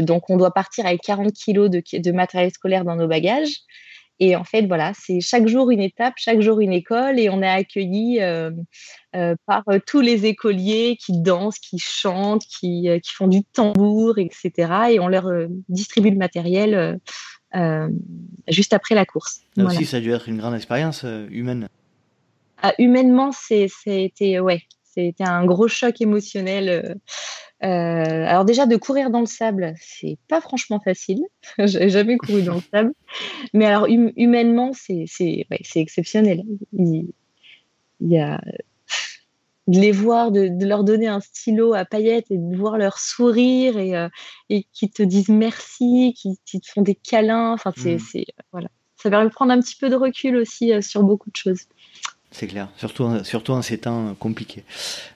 [0.03, 3.63] donc, on doit partir avec 40 kilos de, de matériel scolaire dans nos bagages.
[4.21, 7.41] Et en fait, voilà, c'est chaque jour une étape, chaque jour une école, et on
[7.41, 8.51] est accueilli euh,
[9.15, 14.19] euh, par euh, tous les écoliers qui dansent, qui chantent, qui, qui, font du tambour,
[14.19, 14.73] etc.
[14.91, 15.31] Et on leur
[15.69, 16.99] distribue le matériel
[18.49, 19.41] juste après la course.
[19.57, 21.69] Là aussi, ça a dû être une grande expérience humaine.
[22.61, 26.99] Ah, humainement, c'était ouais, c'était un gros choc émotionnel.
[27.65, 31.25] Euh, alors déjà de courir dans le sable, c'est pas franchement facile.
[31.59, 32.93] J'ai jamais couru dans le sable,
[33.53, 36.45] mais alors hum, humainement c'est c'est exceptionnel.
[36.73, 37.11] Il,
[38.01, 38.41] y a
[39.67, 43.77] de les voir, de, leur donner un stylo à paillettes et de voir leur sourire
[43.77, 44.09] et, euh,
[44.49, 47.53] et qui te disent merci, qui, te font des câlins.
[47.53, 48.25] Enfin, c'est, mmh.
[48.51, 48.69] voilà.
[48.97, 51.65] Ça permet de prendre un petit peu de recul aussi euh, sur beaucoup de choses.
[52.31, 54.63] C'est clair, surtout, surtout en ces temps compliqués.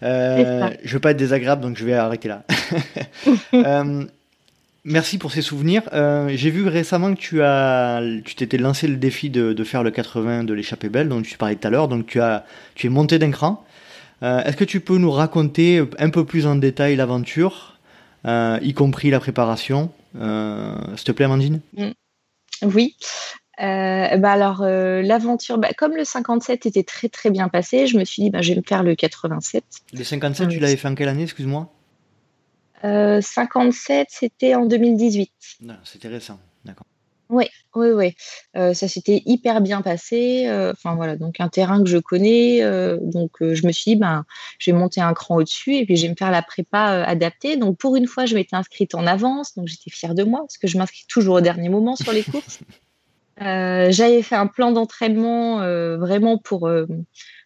[0.03, 2.45] Euh, je ne veux pas être désagréable, donc je vais arrêter là.
[3.55, 4.05] Euh,
[4.85, 5.83] merci pour ces souvenirs.
[5.93, 9.91] Euh, j'ai vu récemment que tu as, tu t'étais lancé le défi de, faire le
[9.91, 11.87] 80 de l'échappée belle, dont tu parlais tout à l'heure.
[11.87, 12.45] Donc tu as,
[12.75, 13.65] tu es monté d'un cran.
[14.23, 17.79] Est-ce que tu peux nous raconter un peu plus en détail l'aventure,
[18.27, 21.61] y compris la préparation, s'il te plaît, Amandine?
[21.77, 21.91] Mm.
[22.63, 22.97] Oui.
[23.63, 27.97] Euh, bah alors, euh, l'aventure, bah, comme le 57 était très très bien passé, je
[27.97, 29.63] me suis dit, bah, je vais me faire le 87.
[29.93, 31.73] Le 57, tu l'avais fait en quelle année, excuse-moi?
[32.83, 35.31] 57, euh, c'était en 2018.
[35.85, 36.87] C'était récent, d'accord.
[37.29, 37.45] Oui,
[37.77, 38.15] oui, oui.
[38.75, 40.51] ça s'était hyper bien passé.
[40.73, 42.61] Enfin voilà, donc un terrain que je connais.
[43.01, 44.27] donc je me suis dit, ben,
[44.59, 47.57] je vais monter un cran au-dessus et puis je vais me faire la prépa adaptée.
[47.57, 50.59] Donc pour une fois, je m'étais inscrite en avance, donc j'étais fière de moi parce
[50.59, 52.59] que je m'inscris toujours au dernier moment sur les courses.
[53.47, 56.87] Euh, j'avais fait un plan d'entraînement euh, vraiment pour euh,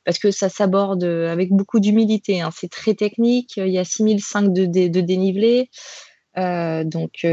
[0.04, 2.40] parce que ça s'aborde avec beaucoup d'humilité.
[2.40, 2.50] Hein.
[2.54, 3.56] C'est très technique.
[3.56, 5.68] Il y a 6005 de, de, dénivelé.
[6.37, 7.26] donc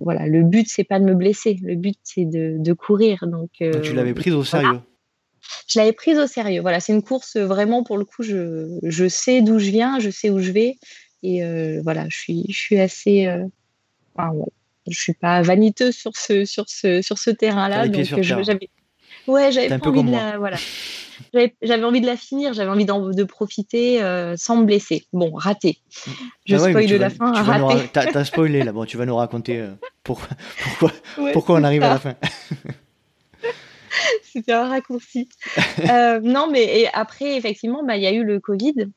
[0.00, 1.58] voilà, le but c'est pas de me blesser.
[1.62, 3.26] Le but c'est de, de, courir.
[3.26, 4.80] Donc, tu l'avais prise au sérieux?
[5.66, 6.60] Je l'avais prise au sérieux.
[6.60, 8.22] Voilà, c'est une course vraiment pour le coup.
[8.22, 10.76] Je, je sais d'où je viens, je sais où je vais
[11.24, 11.42] et
[11.82, 13.28] voilà, je suis je suis assez.
[14.14, 14.32] Enfin,
[14.88, 17.88] je suis pas vaniteuse sur ce sur ce sur ce terrain-là.
[17.88, 18.70] Donc j'avais
[19.26, 20.56] ouais j'avais envie de la voilà.
[21.62, 25.06] J'avais envie de la finir, j'avais envie de profiter euh, sans me blesser.
[25.12, 25.78] Bon, raté.
[26.46, 27.32] Je bah spoil la fin.
[27.32, 27.88] Raté.
[27.92, 28.72] T'as as spoilé là.
[28.72, 29.70] Bon, tu vas nous raconter euh,
[30.02, 30.28] pourquoi
[30.62, 30.92] pourquoi,
[31.32, 32.14] pourquoi on arrive à la fin.
[34.22, 35.28] C'était un raccourci.
[35.90, 38.90] euh, non, mais et après, effectivement, bah, il y a eu le Covid.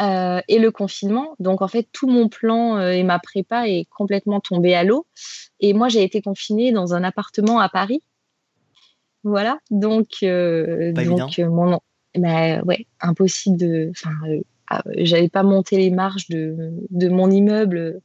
[0.00, 1.34] Euh, et le confinement.
[1.38, 5.06] Donc, en fait, tout mon plan euh, et ma prépa est complètement tombé à l'eau.
[5.60, 8.02] Et moi, j'ai été confinée dans un appartement à Paris.
[9.24, 9.58] Voilà.
[9.70, 11.80] Donc, euh, donc mon
[12.16, 13.90] bah, ouais, impossible de.
[13.90, 14.12] Enfin,
[14.68, 18.00] ah, j'avais pas monté les marches de, de mon immeuble.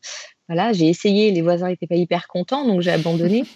[0.48, 1.32] Voilà, j'ai essayé.
[1.32, 3.46] Les voisins n'étaient pas hyper contents, donc j'ai abandonné.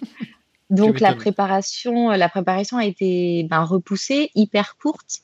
[0.68, 5.20] Donc la préparation, la préparation a été ben, repoussée, hyper courte.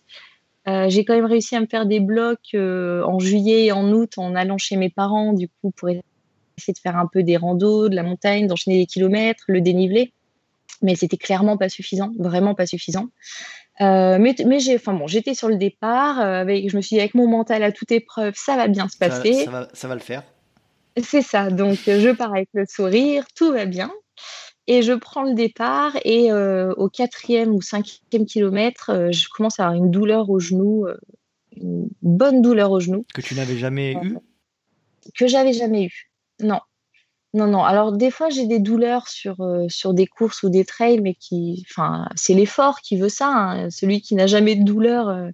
[0.66, 4.34] J'ai quand même réussi à me faire des blocs en juillet et en août en
[4.34, 7.96] allant chez mes parents, du coup, pour essayer de faire un peu des randos, de
[7.96, 10.12] la montagne, d'enchaîner les kilomètres, le dénivelé.
[10.82, 13.08] Mais c'était clairement pas suffisant, vraiment pas suffisant.
[13.80, 16.20] Euh, mais mais j'ai, enfin bon, j'étais sur le départ.
[16.20, 18.88] Euh, avec, je me suis dit, avec mon mental à toute épreuve, ça va bien
[18.88, 19.44] se passer.
[19.44, 20.22] Ça, va, ça va, le faire.
[21.02, 21.50] C'est ça.
[21.50, 23.90] Donc, je pars avec le sourire, tout va bien.
[24.66, 25.96] Et je prends le départ.
[26.04, 30.86] Et euh, au quatrième ou cinquième kilomètre, je commence à avoir une douleur au genou,
[31.56, 33.04] une bonne douleur au genou.
[33.14, 34.18] Que tu n'avais jamais eu
[35.16, 36.10] Que j'avais jamais eu.
[36.40, 36.60] Non.
[37.34, 37.64] Non, non.
[37.64, 41.14] Alors, des fois, j'ai des douleurs sur, euh, sur des courses ou des trails, mais
[41.14, 43.28] qui, enfin, c'est l'effort qui veut ça.
[43.28, 43.70] Hein.
[43.70, 45.30] Celui qui n'a jamais de douleur, euh,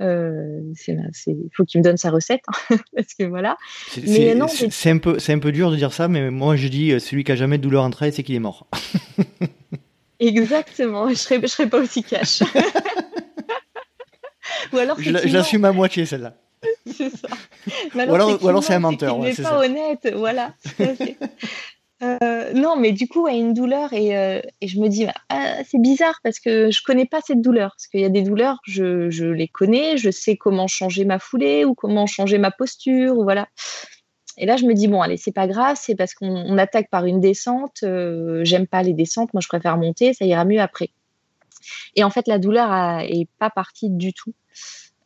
[0.00, 3.58] euh il faut qu'il me donne sa recette, hein, parce que voilà.
[3.88, 7.22] C'est un peu, c'est un peu dur de dire ça, mais moi, je dis, celui
[7.22, 8.66] qui a jamais de douleur en trail, c'est qu'il est mort.
[10.20, 11.10] Exactement.
[11.10, 12.42] Je serais, je serais pas aussi cash.
[14.72, 16.34] ou alors, je l'assume à moitié celle-là.
[16.96, 17.28] c'est ça.
[17.94, 18.00] ou
[18.48, 19.16] alors, c'est un menteur.
[19.18, 20.54] Il n'est pas honnête, voilà.
[22.02, 25.14] Euh, non, mais du coup, a une douleur et, euh, et je me dis, bah,
[25.28, 27.70] ah, c'est bizarre parce que je connais pas cette douleur.
[27.76, 31.20] Parce qu'il y a des douleurs, je, je, les connais, je sais comment changer ma
[31.20, 33.46] foulée ou comment changer ma posture, ou voilà.
[34.36, 37.04] Et là, je me dis, bon, allez, c'est pas grave, c'est parce qu'on attaque par
[37.04, 37.84] une descente.
[37.84, 40.90] Euh, j'aime pas les descentes, moi je préfère monter, ça ira mieux après.
[41.94, 44.34] Et en fait, la douleur est pas partie du tout.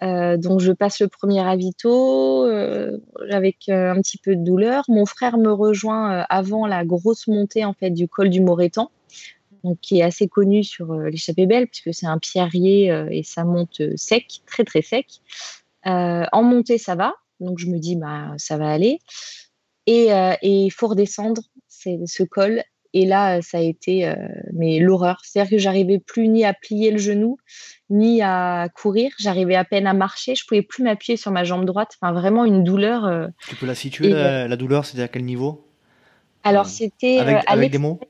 [0.02, 2.98] Euh, donc je passe le premier ravito euh,
[3.30, 4.84] avec euh, un petit peu de douleur.
[4.88, 8.90] Mon frère me rejoint avant la grosse montée en fait du col du Morétan,
[9.64, 13.80] donc qui est assez connu sur l'échappée belle puisque c'est un pierrier et ça monte
[13.96, 15.06] sec, très très sec.
[15.84, 18.98] en montée ça va, donc je me dis bah ça va aller.
[19.86, 20.08] Et
[20.42, 22.62] il faut redescendre ce col
[22.96, 24.10] et là, ça a été
[24.52, 25.20] mais l'horreur.
[25.22, 27.36] C'est-à-dire que j'arrivais plus ni à plier le genou,
[27.90, 29.12] ni à courir.
[29.18, 30.34] J'arrivais à peine à marcher.
[30.34, 31.96] Je pouvais plus m'appuyer sur ma jambe droite.
[32.00, 33.04] Enfin, vraiment une douleur.
[33.04, 35.68] Euh, tu peux la situer, la, douleur C'était à quel niveau?
[36.44, 37.18] Alors, euh, c'était.
[37.18, 38.00] Avec, euh, avec des mots?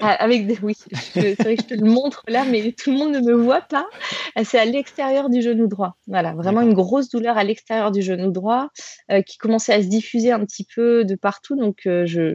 [0.00, 0.58] ah, avec des...
[0.62, 0.74] Oui,
[1.12, 3.60] c'est vrai que je te le montre là, mais tout le monde ne me voit
[3.60, 3.86] pas.
[4.44, 5.96] C'est à l'extérieur du genou droit.
[6.06, 8.70] Voilà, vraiment une grosse douleur à l'extérieur du genou droit
[9.26, 11.54] qui commençait à se diffuser un petit peu de partout.
[11.54, 12.34] Donc, je,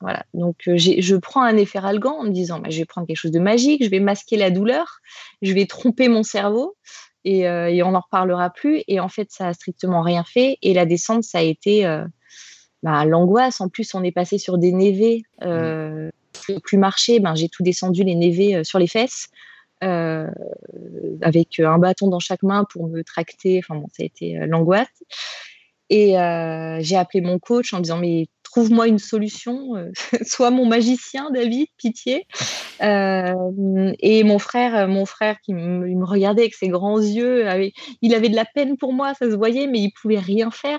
[0.00, 0.24] voilà.
[0.32, 3.30] Donc, euh, je prends un efferalgan en me disant, bah, je vais prendre quelque chose
[3.30, 5.00] de magique, je vais masquer la douleur,
[5.42, 6.76] je vais tromper mon cerveau
[7.24, 8.82] et, euh, on n'en reparlera plus.
[8.88, 10.58] Et en fait, ça a strictement rien fait.
[10.62, 12.04] Et la descente, ça a été euh,
[12.82, 13.60] bah, l'angoisse.
[13.60, 15.22] En plus, on est passé sur des névés.
[15.42, 16.10] Euh,
[16.64, 19.28] plus marcher, ben, j'ai tout descendu les névés sur les fesses.
[19.82, 23.58] avec un bâton dans chaque main pour me tracter.
[23.62, 24.88] Enfin bon, ça a été l'angoisse.
[25.90, 26.12] Et
[26.80, 29.90] j'ai appelé mon coach en disant mais trouve-moi une solution, euh,
[30.24, 32.26] sois mon magicien, David, pitié.
[32.82, 37.46] Euh, et mon frère, mon frère qui me, regardait avec ses grands yeux,
[38.02, 40.78] il avait de la peine pour moi, ça se voyait, mais il pouvait rien faire.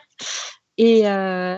[0.77, 1.55] Et, euh,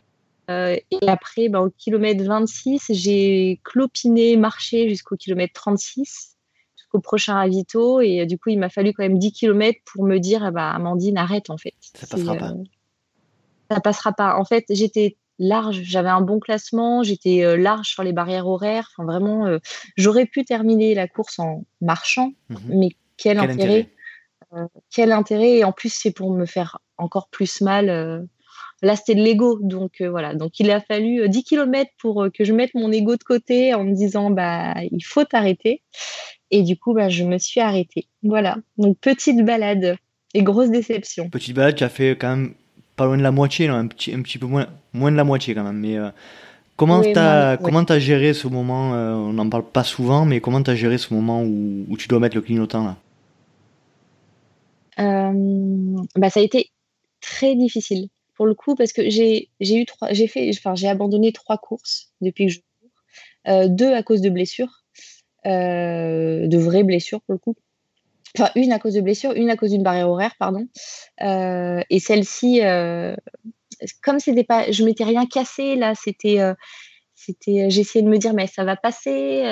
[0.49, 6.35] et après, bah, au kilomètre 26, j'ai clopiné, marché jusqu'au kilomètre 36
[6.75, 8.01] jusqu'au prochain ravito.
[8.01, 10.69] Et du coup, il m'a fallu quand même 10 km pour me dire, ah bah,
[10.71, 11.73] Amandine, arrête en fait.
[11.79, 12.53] Ça passera pas.
[13.71, 14.37] ça passera pas.
[14.37, 15.81] En fait, j'étais large.
[15.83, 18.89] J'avais un bon classement, j'étais euh, large sur les barrières horaires.
[18.91, 19.59] Enfin, vraiment, euh,
[19.97, 22.59] j'aurais pu terminer la course en marchant, mhm.
[22.69, 23.89] mais quel, intérêt,
[24.53, 25.57] euh, Quel intérêt?
[25.57, 28.27] Et en plus, c'est pour me faire encore plus mal.
[28.81, 29.59] Là, c'était de l'ego.
[29.61, 30.33] Donc, voilà.
[30.33, 33.83] Donc, il a fallu 10 km pour que je mette mon ego de côté en
[33.83, 35.81] me disant, bah, il faut t'arrêter.
[36.51, 38.07] Et du coup, bah, je me suis arrêtée.
[38.23, 38.57] Voilà.
[38.77, 39.97] Donc, petite balade
[40.33, 41.29] et grosse déception.
[41.29, 42.55] Petite balade, tu as fait quand même
[42.95, 45.55] pas loin de la moitié, un, petit, un petit peu moins, moins de la moitié
[45.55, 45.79] quand même.
[45.79, 46.09] Mais euh,
[46.75, 50.71] comment tu as, géré ce moment euh, On n'en parle pas souvent, mais comment tu
[50.71, 52.97] as géré ce moment où, où, tu dois mettre le clignotant là?
[54.99, 56.69] Euh, bah, Ça a été
[57.21, 61.31] très difficile pour le coup parce que j'ai eu trois, j'ai fait, enfin j'ai abandonné
[61.31, 64.83] trois courses depuis que je cours, deux à cause de blessures,
[65.45, 67.55] de vraies blessures pour le coup
[68.37, 70.67] enfin une à cause de blessure, une à cause d'une barrière horaire, pardon.
[71.21, 73.15] Euh, et celle-ci, euh,
[74.01, 76.53] comme c'était pas, je m'étais rien cassé là, c'était, euh,
[77.15, 79.43] c'était, j'essayais de me dire mais ça va passer.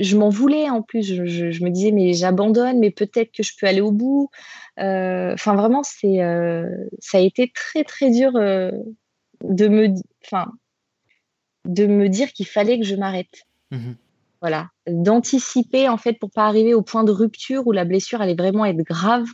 [0.00, 3.66] je m'en voulais en plus, je, me disais mais j'abandonne, mais peut-être que je peux
[3.66, 4.30] aller au bout.
[4.76, 9.88] Enfin vraiment, ça a été très très dur de me,
[10.24, 10.52] enfin,
[11.64, 13.44] de me dire qu'il fallait que je m'arrête.
[13.70, 13.92] Mmh
[14.40, 18.34] voilà, d'anticiper en fait pour pas arriver au point de rupture où la blessure allait
[18.34, 19.26] vraiment être grave.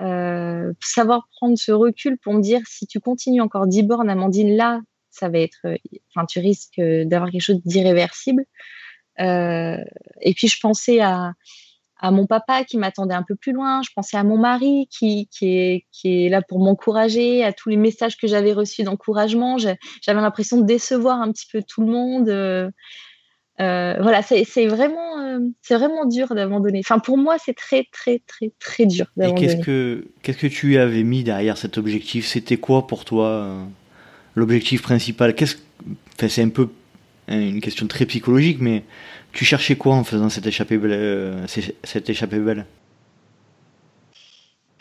[0.00, 4.54] Euh, savoir prendre ce recul pour me dire si tu continues encore 10 bornes, Amandine,
[4.54, 4.80] là,
[5.10, 5.66] ça va être,
[6.14, 8.44] enfin, tu risques d'avoir quelque chose d'irréversible.
[9.18, 11.32] et puis je pensais à,
[11.98, 15.28] à mon papa qui m'attendait un peu plus loin, je pensais à mon mari qui,
[15.28, 19.56] qui, est, qui est là pour m'encourager, à tous les messages que j'avais reçus d'encouragement.
[19.58, 22.72] J'avais l'impression de décevoir un petit peu tout le monde.
[23.58, 23.64] Euh,
[23.96, 26.80] euh, voilà, c'est vraiment, euh, c'est vraiment dur d'abandonner.
[26.80, 29.46] Enfin, pour moi, c'est très, très, très, très dur d'abandonner.
[29.46, 32.26] Qu'est-ce que, qu'est-ce que tu avais mis derrière cet objectif?
[32.26, 33.56] C'était quoi pour toi
[34.34, 35.34] l'objectif principal?
[35.34, 35.56] Qu'est-ce,
[36.16, 36.68] enfin, c'est un peu
[37.28, 38.84] une question très psychologique, mais
[39.32, 42.66] tu cherchais quoi en faisant cette échappée belle, euh, cette échappée belle?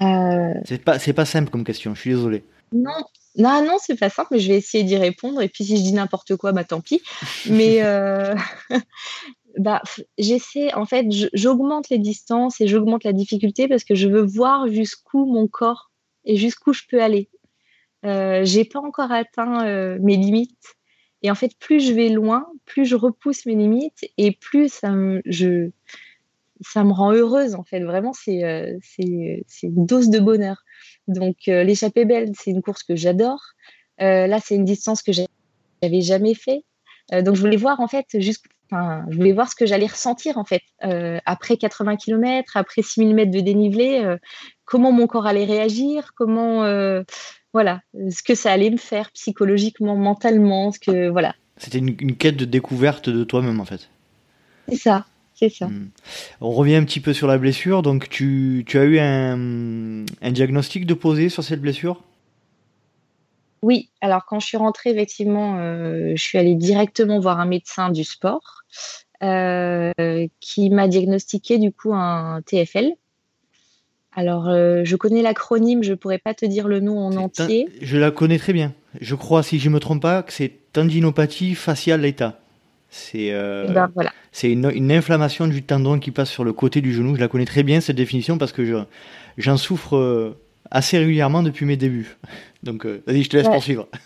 [0.01, 0.53] Euh...
[0.65, 1.95] C'est pas, c'est pas simple comme question.
[1.95, 2.43] Je suis désolé.
[2.73, 2.91] Non,
[3.37, 5.41] non, non, c'est pas simple, mais je vais essayer d'y répondre.
[5.41, 7.01] Et puis si je dis n'importe quoi, bah tant pis.
[7.49, 8.35] mais euh...
[9.57, 9.81] bah,
[10.17, 14.67] j'essaie, en fait, j'augmente les distances et j'augmente la difficulté parce que je veux voir
[14.67, 15.91] jusqu'où mon corps
[16.25, 17.29] et jusqu'où je peux aller.
[18.05, 20.75] Euh, j'ai pas encore atteint euh, mes limites
[21.25, 24.91] et en fait, plus je vais loin, plus je repousse mes limites et plus ça
[24.91, 25.71] me, je,
[26.61, 27.55] ça me rend heureuse.
[27.55, 30.63] En fait, vraiment, c'est euh, une dose de bonheur.
[31.07, 33.41] Donc, euh, l'échappée belle, c'est une course que j'adore.
[34.01, 36.63] Euh, là, c'est une distance que j'avais jamais fait.
[37.11, 40.43] donc, je voulais voir en fait, juste, je voulais voir ce que j'allais ressentir en
[40.43, 40.63] fait
[41.25, 44.17] après 80 km, après 6000 mètres de dénivelé,
[44.65, 46.65] comment mon corps allait réagir, comment
[47.53, 51.35] voilà, ce que ça allait me faire psychologiquement, mentalement, ce que voilà.
[51.57, 53.89] C'était une, quête de découverte de toi-même en fait.
[54.67, 55.05] C'est ça,
[55.35, 55.67] c'est ça.
[55.67, 55.89] Hmm.
[56.41, 57.81] On revient un petit peu sur la blessure.
[57.81, 62.01] Donc tu, as eu un, diagnostic de poser sur cette blessure?
[63.61, 67.89] Oui, alors quand je suis rentrée, effectivement, euh, je suis allée directement voir un médecin
[67.89, 68.63] du sport
[69.23, 69.91] euh,
[70.39, 72.95] qui m'a diagnostiqué du coup un TFL,
[74.17, 77.67] alors, euh, je connais l'acronyme, je ne pourrais pas te dire le nom en entier.
[77.81, 78.73] Je la connais très bien.
[79.01, 82.39] Je crois, si je ne me trompe pas, que c'est tendinopathie faciale l'état.
[82.97, 84.13] C'est euh, eh ben, voilà.
[84.43, 87.15] une, inflammation du tendon qui passe sur le côté du genou.
[87.15, 88.85] Je la connais très bien, cette définition, parce que
[89.37, 90.37] j'en souffre euh,
[90.71, 92.15] assez régulièrement depuis mes débuts.
[92.63, 93.89] Donc, vas-y, je te laisse poursuivre.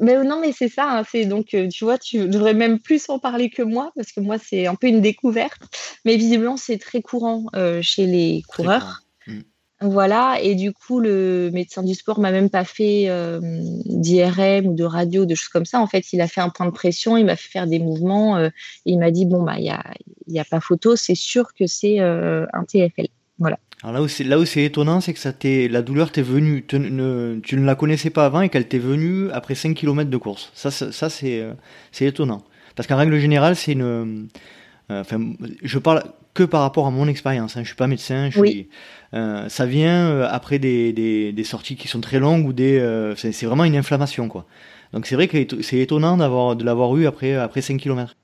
[0.00, 0.98] Mais non, mais c'est ça.
[0.98, 4.12] Hein, c'est donc, euh, tu vois, tu devrais même plus en parler que moi parce
[4.12, 5.62] que moi, c'est un peu une découverte.
[6.04, 9.05] Mais visiblement, c'est très courant euh, chez les coureurs.
[9.90, 10.38] Voilà.
[10.42, 13.40] Et du coup, le médecin du sport m'a même pas fait euh,
[13.86, 15.80] d'IRM ou de radio, de choses comme ça.
[15.80, 18.38] En fait, il a fait un point de pression, il m'a fait faire des mouvements.
[18.38, 18.50] et
[18.84, 19.82] il m'a dit bon bah, il y a,
[20.28, 23.08] y a pas photo, c'est sûr que c'est un TFL.
[23.38, 23.58] Voilà.
[23.84, 24.00] Là
[24.38, 28.40] où c'est étonnant, c'est que la douleur t'est venue, tu ne, la connaissais pas avant
[28.40, 30.50] et qu'elle t'est venue après 5 km de course.
[30.54, 31.52] Ça, c'est euh,
[31.92, 32.42] c'est étonnant.
[32.74, 34.28] Parce qu'en règle générale, c'est une,
[34.90, 35.20] euh, enfin,
[35.62, 36.02] je parle
[36.36, 37.56] que par rapport à mon expérience.
[37.56, 37.62] Hein.
[37.62, 38.30] Je suis pas médecin.
[38.30, 38.68] Je suis,
[39.14, 42.78] euh, ça vient après des, des, des, sorties qui sont très longues ou des,
[43.16, 44.46] c'est vraiment une inflammation quoi.
[44.92, 48.14] Donc c'est vrai que c'est étonnant d'avoir de l'avoir eu après après 5 km.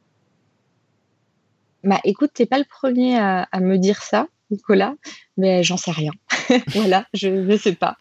[1.84, 4.28] Bah écoute, t'es pas le premier à, à me dire ça.
[4.52, 4.94] Nicolas,
[5.36, 6.12] mais j'en sais rien.
[6.68, 7.96] voilà, je ne sais pas.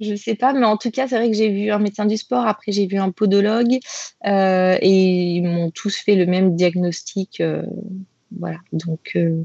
[0.00, 2.16] Je sais pas, mais en tout cas, c'est vrai que j'ai vu un médecin du
[2.16, 3.78] sport, après j'ai vu un podologue,
[4.26, 7.40] euh, et ils m'ont tous fait le même diagnostic.
[7.40, 7.62] Euh,
[8.38, 9.12] voilà, donc.
[9.16, 9.42] Euh,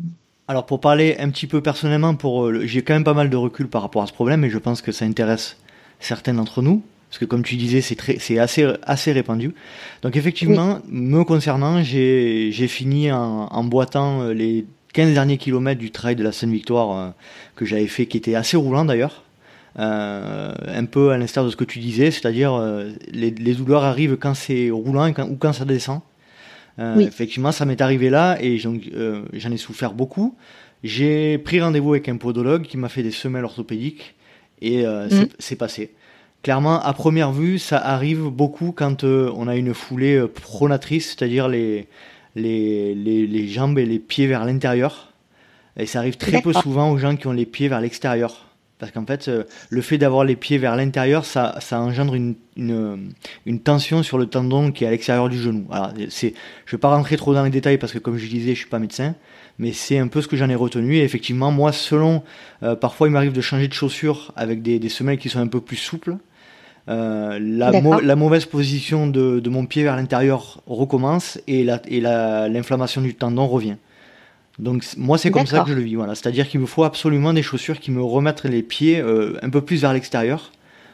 [0.48, 3.68] Alors pour parler un petit peu personnellement, pour j'ai quand même pas mal de recul
[3.68, 5.58] par rapport à ce problème, et je pense que ça intéresse
[6.00, 6.84] certains d'entre nous.
[7.10, 9.54] Parce que comme tu disais, c'est assez, répandu.
[10.02, 16.24] Donc effectivement, me concernant, j'ai, fini en, boitant les 15 derniers kilomètres du trail de
[16.24, 17.10] la Seine-Victoire euh,
[17.56, 19.24] que j'avais fait, qui était assez roulant d'ailleurs.
[19.80, 24.18] Euh, un peu à l'instar de ce que tu disais, c'est-à-dire euh, les, douleurs arrivent
[24.18, 26.02] quand c'est roulant ou quand ça descend.
[26.80, 30.36] Effectivement, ça m'est arrivé là et j'en ai souffert beaucoup.
[30.84, 34.15] J'ai pris rendez-vous avec un podologue qui m'a fait des semelles orthopédiques
[34.61, 35.28] et mm.
[35.39, 35.93] c'est passé.
[36.43, 41.88] Clairement, à première vue, ça arrive beaucoup quand on a une foulée pronatrice, c'est-à-dire les,
[42.36, 45.13] les, les, jambes et les pieds vers l'intérieur.
[45.78, 48.47] Et ça arrive très peu souvent aux gens qui ont les pieds vers l'extérieur.
[48.80, 52.36] Parce qu'en fait, euh, le fait d'avoir les pieds vers l'intérieur, ça, ça engendre une,
[52.55, 53.13] une,
[53.47, 55.65] une, tension sur le tendon qui est à l'extérieur du genou.
[55.71, 58.28] Alors, c'est, je ne vais pas rentrer trop dans les détails parce que, comme je
[58.28, 59.15] disais, je suis pas médecin,
[59.57, 60.97] mais c'est un peu ce que j'en ai retenu.
[60.97, 62.21] Et effectivement, moi, selon,
[62.61, 65.47] euh, parfois, il m'arrive de changer de chaussures avec des, des semelles qui sont un
[65.47, 66.17] peu plus souples.
[66.89, 73.13] Euh, la, la, mauvaise position de, de mon pied vers l'intérieur recommence et l'inflammation du
[73.15, 73.75] tendon revient.
[74.60, 75.95] Donc moi c'est comme ça que je le vis.
[75.95, 76.16] Voilà.
[76.16, 79.62] C'est-à-dire qu'il me faut absolument des chaussures qui me remettent les pieds euh, un peu
[79.62, 80.51] plus vers l'extérieur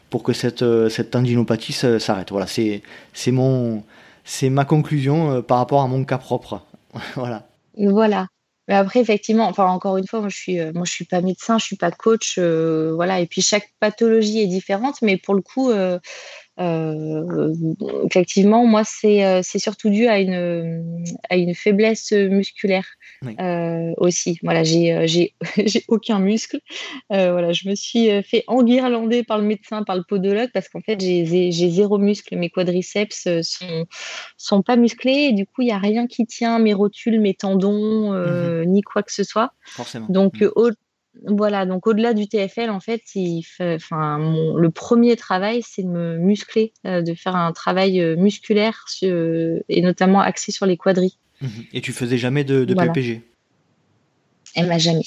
[0.10, 2.32] pour que cette, euh, cette tendinopathie s'arrête.
[2.32, 2.82] Voilà, c'est
[3.28, 3.84] mon
[4.26, 6.62] c'est ma conclusion par rapport à mon cas propre.
[7.16, 7.48] voilà.
[7.78, 8.28] Voilà.
[8.68, 11.20] Mais après, effectivement, enfin, encore une fois, moi, je suis, euh, moi, je suis pas
[11.22, 13.20] médecin, je suis pas coach, euh, voilà.
[13.20, 16.00] Et puis, chaque pathologie est différente, mais pour le coup, euh,
[18.06, 22.86] effectivement, moi, c'est surtout dû à une, à une faiblesse musculaire
[23.98, 24.40] aussi.
[24.44, 25.34] Voilà, j'ai
[25.88, 26.60] aucun muscle.
[27.10, 31.00] voilà, je me suis fait enguirlander par le médecin, par le podologue, parce qu'en fait,
[31.00, 32.36] j'ai zéro muscle.
[32.38, 33.86] Mes quadriceps sont,
[34.38, 37.34] sont pas musclés et du coup, il n'y a rien qui tient mes rotules, mes
[37.34, 39.54] tendons, mmh ni quoi que ce soit.
[39.66, 40.08] Forcément.
[40.10, 40.50] Donc, mmh.
[41.22, 45.88] Voilà, donc au-delà du TFL, en fait, il fait, enfin, le premier travail, c'est de
[45.88, 51.18] me muscler, euh, de faire un travail euh, musculaire et notamment axé sur les quadris.
[51.42, 51.50] Mhm.
[51.74, 53.22] Et tu faisais jamais de, de PPG
[54.56, 55.04] Elle m'a jamais.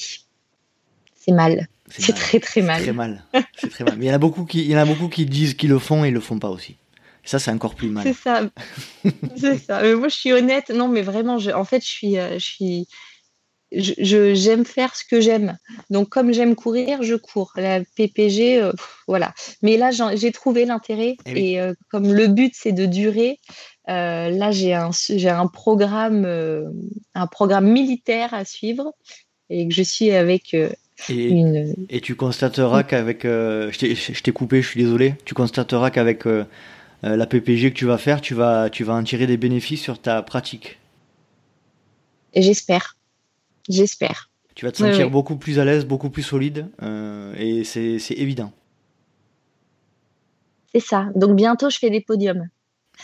[1.14, 1.66] C'est mal.
[1.88, 2.82] C'est très très mal.
[2.82, 3.24] Très mal.
[3.57, 3.94] C'est très mal.
[3.98, 5.70] Mais il y en a beaucoup qui, il y en a beaucoup qui disent qu'ils
[5.70, 6.76] le font et ils le font pas aussi.
[7.24, 8.04] ça, c'est encore plus mal.
[8.04, 8.42] C'est ça.
[9.36, 9.82] c'est ça.
[9.82, 10.70] Mais moi, je suis honnête.
[10.70, 12.88] Non, mais vraiment, je, en fait, je suis, euh, je suis
[13.72, 15.56] je j'aime faire ce que j'aime.
[15.90, 17.52] Donc comme j'aime courir, je cours.
[17.56, 18.72] La PPG, euh,
[19.08, 19.34] voilà.
[19.62, 23.38] Mais là, j'ai trouvé l'intérêt eh et, euh, comme le but c'est de durer,
[23.88, 26.26] euh, là j'ai un j'ai un programme
[27.14, 28.92] un programme militaire à suivre
[29.50, 30.74] et que je suis avec et,
[31.08, 31.74] une.
[31.90, 35.14] Et tu constateras qu'avec je t'ai coupé, je suis désolé.
[35.24, 36.24] Tu constateras qu'avec
[37.02, 40.00] la PPG que tu vas faire, tu vas tu vas en tirer des bénéfices sur
[40.00, 40.78] ta pratique.
[42.34, 42.95] J'espère.
[43.68, 44.30] J'espère.
[44.54, 48.52] Tu vas te sentir beaucoup plus à l'aise, beaucoup plus solide, euh, et c'est évident.
[50.72, 51.08] C'est ça.
[51.14, 52.48] Donc bientôt, je fais des podiums.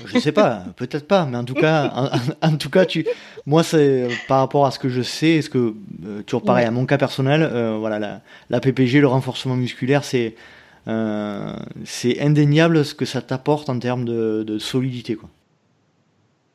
[0.07, 2.11] Je sais pas, peut-être pas, mais en tout cas,
[2.41, 3.07] en, tout cas, tu,
[3.45, 5.75] moi, c'est par rapport à ce que je sais, ce que
[6.07, 10.35] euh, toujours pareil à mon cas personnel, euh, voilà, la, PPG, le renforcement musculaire, c'est
[11.85, 15.29] c'est indéniable ce que ça t'apporte en termes de, de solidité, quoi.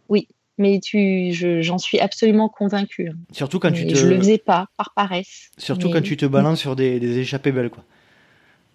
[0.10, 0.28] Oui,
[0.58, 1.32] mais tu,
[1.62, 3.10] j'en suis absolument convaincue.
[3.10, 3.18] Hein.
[3.32, 3.96] Surtout quand tu te.
[3.96, 5.50] Je le faisais pas par paresse.
[5.58, 7.84] Surtout quand tu te balances sur des, des, échappées belles, quoi.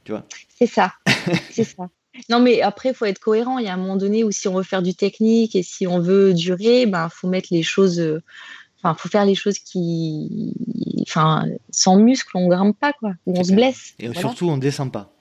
[0.05, 0.25] Tu vois.
[0.59, 0.93] C'est ça,
[1.51, 1.89] c'est ça.
[2.29, 3.59] Non, mais après, il faut être cohérent.
[3.59, 5.87] Il y a un moment donné où si on veut faire du technique et si
[5.87, 8.21] on veut durer, ben, faut mettre les choses.
[8.79, 10.55] Enfin, faut faire les choses qui,
[11.03, 13.13] enfin, sans muscle, on grimpe pas, quoi.
[13.27, 13.95] Ou on se blesse.
[13.99, 15.13] Et surtout, on descend pas.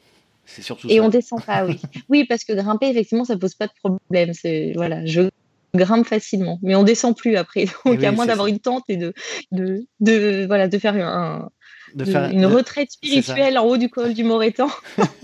[0.45, 1.79] C'est surtout et on descend pas, oui.
[2.09, 4.33] oui, parce que grimper, effectivement, ça pose pas de problème.
[4.33, 5.29] C'est voilà, je
[5.75, 7.65] grimpe facilement, mais on descend plus après.
[7.85, 9.13] Donc, eh à moins d'avoir une tente et de,
[9.51, 11.49] de, de, voilà, de faire, un,
[11.95, 14.69] une retraite spirituelle en haut du col du Morétan,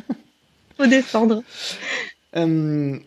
[0.78, 1.44] faut descendre.
[2.36, 2.98] Euh,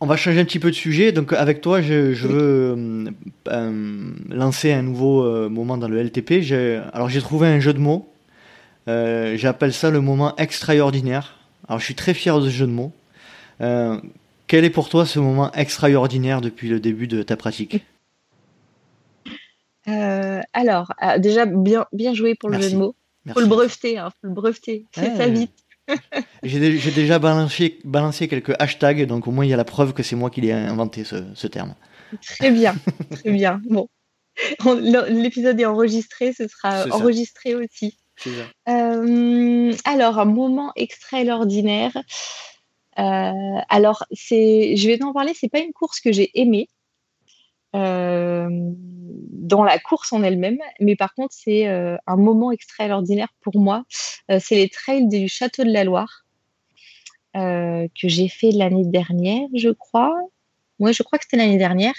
[0.00, 1.12] on va changer un petit peu de sujet.
[1.12, 3.10] Donc, avec toi, je, je veux euh,
[3.48, 6.52] euh, lancer un nouveau moment dans le LTP.
[6.92, 8.08] Alors, j'ai trouvé un jeu de mots.
[8.86, 11.36] J'appelle ça le moment extraordinaire.
[11.68, 12.92] Alors, je suis très fier de ce jeu de mots.
[14.50, 17.84] Quel est pour toi ce moment extraordinaire depuis le début de ta pratique?
[19.86, 22.96] Euh, Alors, euh, déjà, bien, bien joué pour le jeu de mots.
[23.26, 24.86] Il faut le breveter, hein, faut le breveter.
[24.90, 25.52] Fais ça vite.
[26.42, 30.02] J'ai déjà balancé, balancé, quelques hashtags, donc au moins il y a la preuve que
[30.02, 31.76] c'est moi qui l'ai inventé ce, terme.
[32.20, 32.74] Très bien,
[33.12, 33.62] très bien.
[33.70, 33.88] Bon,
[34.64, 37.96] l'épisode est enregistré, ce sera enregistré aussi.
[38.68, 41.92] Euh, alors, un moment extraordinaire.
[43.00, 46.68] Euh, alors, je vais t'en parler, c'est pas une course que j'ai aimée.
[47.74, 53.58] Euh, dans la course en elle-même, mais par contre, c'est euh, un moment extraordinaire pour
[53.58, 53.84] moi.
[54.40, 56.24] c'est les trails du Château de la Loire
[57.32, 60.16] que j'ai fait l'année dernière, je crois.
[60.80, 61.94] Moi, je crois que c'était l'année dernière,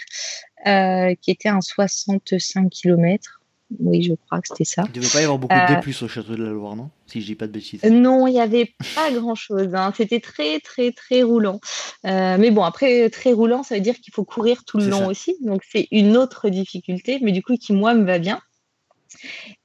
[1.22, 3.41] qui était un 65 km.
[3.80, 4.84] Oui, je crois que c'était ça.
[4.86, 6.90] Il ne devait pas y avoir beaucoup de D+, au Château de la Loire, non?
[7.08, 7.84] Si je dis pas de bêtises.
[7.84, 9.74] Non, il n'y avait pas grand-chose.
[9.74, 9.94] Hein.
[9.96, 11.60] C'était très, très, très roulant.
[12.06, 15.08] Euh, mais bon, après, très roulant, ça veut dire qu'il faut courir tout le long
[15.08, 15.36] aussi.
[15.42, 18.42] Donc, c'est une autre difficulté, mais du coup, qui, moi, me va bien.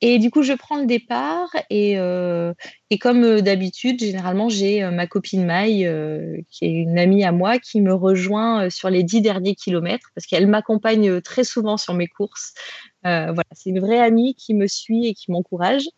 [0.01, 2.53] Et du coup, je prends le départ et, euh,
[2.91, 5.89] et comme euh, d'habitude, généralement, j'ai ma copine Maï,
[6.51, 10.27] qui est une amie à moi, qui me rejoint sur les dix derniers kilomètres parce
[10.27, 12.55] qu'elle m'accompagne très souvent sur mes courses.
[13.07, 15.89] Euh, voilà, c'est une vraie amie qui me suit et qui m'encourage.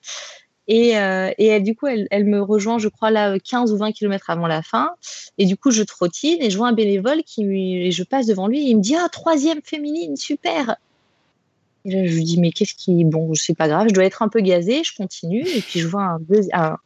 [0.66, 3.92] Et, euh, et du coup, elle, elle, me rejoint, je crois, là, 15 ou 20
[3.92, 4.90] km avant la fin.
[5.38, 7.42] Et du coup, je trottine et je vois un bénévole qui,
[7.86, 10.76] et je passe devant lui et il me dit Ah, troisième féminine, super
[11.84, 13.04] et là, je lui dis Mais qu'est-ce qui.
[13.04, 15.46] Bon, c'est pas grave, je dois être un peu gazée, je continue.
[15.48, 16.18] Et puis, je vois un,
[16.52, 16.76] un,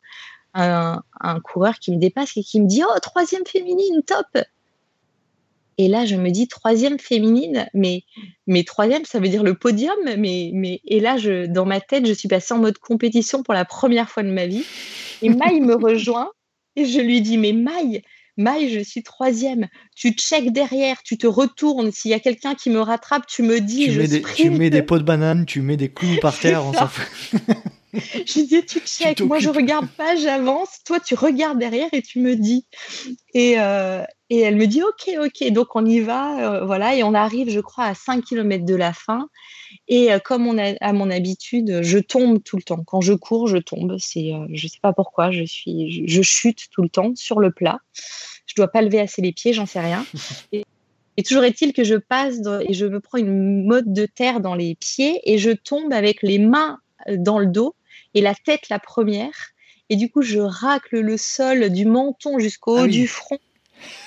[0.55, 4.27] un, un coureur qui me dépasse et qui me dit Oh, troisième féminine, top
[5.79, 8.05] et là, je me dis troisième féminine, mais,
[8.47, 9.97] mais troisième, ça veut dire le podium.
[10.19, 13.55] Mais, mais, et là, je, dans ma tête, je suis passée en mode compétition pour
[13.55, 14.65] la première fois de ma vie.
[15.23, 16.31] Et Maï me rejoint
[16.77, 18.03] et je lui dis, mais Maï,
[18.37, 19.69] Maï, je suis troisième.
[19.95, 21.93] Tu check derrière, tu te retournes.
[21.93, 24.51] S'il y a quelqu'un qui me rattrape, tu me dis, tu je mets des, Tu
[24.51, 27.41] mets des pots de banane, tu mets des clous par terre, on s'en fout.
[28.27, 32.01] je lui dis, tu check, moi je regarde pas, j'avance, toi tu regardes derrière et
[32.01, 32.67] tu me dis.
[33.35, 37.03] Et, euh, et elle me dit, ok, ok, donc on y va, euh, voilà, et
[37.03, 39.29] on arrive, je crois, à 5 km de la fin.
[39.89, 42.83] Et euh, comme on a à mon habitude, je tombe tout le temps.
[42.83, 43.97] Quand je cours, je tombe.
[43.99, 47.81] C'est, je sais pas pourquoi, je suis, je, chute tout le temps sur le plat.
[48.47, 50.07] Je dois pas lever assez les pieds, j'en sais rien.
[50.53, 50.65] Et,
[51.19, 52.37] et toujours est-il que je passe
[52.67, 56.23] et je me prends une mode de terre dans les pieds et je tombe avec
[56.23, 56.79] les mains
[57.19, 57.75] dans le dos
[58.15, 59.53] et la tête la première.
[59.89, 63.39] Et du coup, je racle le sol du menton jusqu'au ah haut du front.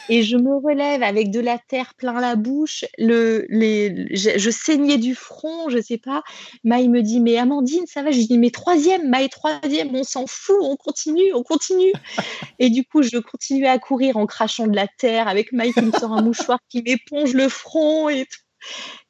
[0.08, 2.86] Et je me relève avec de la terre plein la bouche.
[2.98, 6.24] Le, les, je, saignais du front, je sais pas.
[6.64, 8.12] Maï me dit, mais Amandine, ça va?
[8.12, 11.92] Je dis, mais troisième, Maï, troisième, on s'en fout, on continue, on continue.
[12.60, 15.82] et du coup, je continue à courir en crachant de la terre avec Maï qui
[15.82, 18.45] me sort un mouchoir qui m'éponge le front et tout.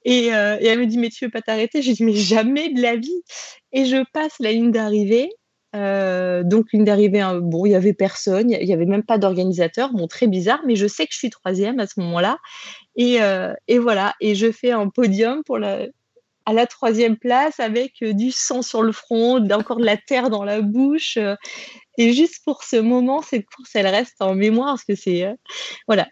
[0.08, 1.82] Euh, et, elle me dit, mais tu veux pas t'arrêter?
[1.82, 3.24] J'ai dit, mais jamais de la vie.
[3.72, 5.30] Et je passe la ligne d'arrivée.
[5.76, 9.18] Euh, donc, ligne d'arrivée, hein, bon, il y avait personne, il y avait même pas
[9.18, 12.38] d'organisateur, bon, très bizarre, mais je sais que je suis troisième à ce moment-là.
[12.96, 15.80] Et, euh, et, voilà, et je fais un podium pour la,
[16.46, 20.46] à la troisième place avec du sang sur le front, encore de la terre dans
[20.46, 21.18] la bouche.
[21.98, 25.28] et juste pour ce moment, cette course, elle reste en mémoire parce que c'est
[25.88, 26.08] voilà,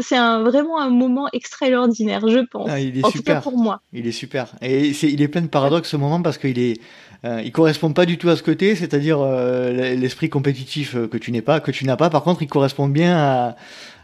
[0.00, 2.68] c'est vraiment un moment extraordinaire, je pense.
[2.70, 3.36] Ah, il est en super.
[3.36, 3.80] tout cas pour moi.
[3.92, 4.54] Il est super.
[4.60, 6.80] Et il est plein de paradoxes ce moment parce qu'il est,
[7.24, 11.16] euh, il correspond pas du tout à ce côté, c'est-à-dire euh, l'esprit compétitif euh, que
[11.16, 12.10] tu n'es pas, que tu n'as pas.
[12.10, 13.56] Par contre, il correspond bien à,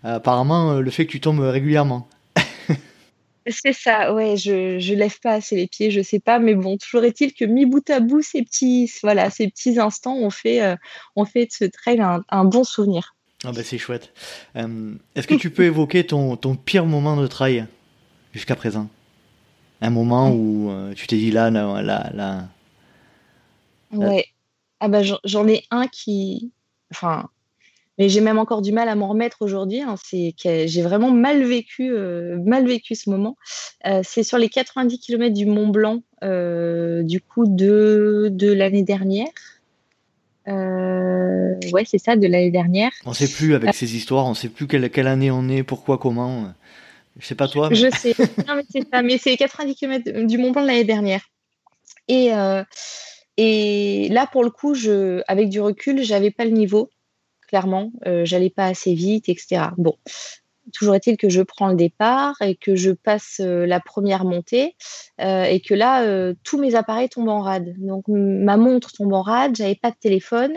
[0.05, 2.09] apparemment le fait que tu tombes régulièrement.
[3.47, 6.77] C'est ça, ouais, je, je lève pas assez les pieds, je sais pas, mais bon,
[6.77, 10.77] toujours est-il que mi bout à bout, ces petits, voilà, ces petits instants ont fait,
[11.17, 13.15] ont fait de ce trail un bon souvenir.
[13.45, 14.12] Ah bah c'est chouette.
[14.57, 17.66] Euh, est-ce que tu peux évoquer ton, ton pire moment de trail
[18.32, 18.89] jusqu'à présent?
[19.80, 22.49] Un moment où euh, tu t'es dit là, là, là, là.
[23.93, 24.26] Ouais.
[24.80, 26.51] Ah bah j'en ai un qui.
[26.91, 27.28] Enfin.
[27.97, 29.80] Mais j'ai même encore du mal à m'en remettre aujourd'hui.
[29.80, 29.97] Hein.
[30.05, 33.36] C'est que j'ai vraiment mal vécu, euh, mal vécu ce moment.
[34.05, 39.30] c'est sur les 90 km du Mont Blanc, du coup de, de l'année dernière.
[40.49, 42.91] Euh, ouais, c'est ça, de l'année dernière.
[43.05, 45.49] On ne sait plus avec ces histoires, on ne sait plus quelle, quelle, année on
[45.49, 46.53] est, pourquoi, comment.
[47.19, 47.69] Je sais pas toi.
[47.73, 48.15] Je sais.
[48.47, 49.03] non, mais c'est ça.
[49.03, 51.23] Mais c'est 90 km du Mont Blanc de l'année dernière.
[52.07, 52.63] Et, euh,
[53.37, 56.91] et là, pour le coup, je, avec du recul, j'avais pas le niveau,
[57.49, 57.93] clairement.
[58.07, 59.67] Euh, j'allais pas assez vite, etc.
[59.77, 59.97] Bon,
[60.73, 64.77] toujours est-il que je prends le départ et que je passe euh, la première montée
[65.21, 67.75] euh, et que là, euh, tous mes appareils tombent en rade.
[67.79, 70.55] Donc ma montre tombe en rade, j'avais pas de téléphone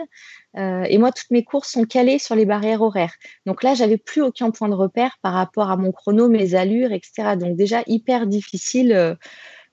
[0.54, 3.14] et moi, toutes mes courses sont calées sur les barrières horaires.
[3.46, 6.92] Donc là, j'avais plus aucun point de repère par rapport à mon chrono, mes allures,
[6.92, 7.36] etc.
[7.40, 9.16] Donc déjà hyper difficile.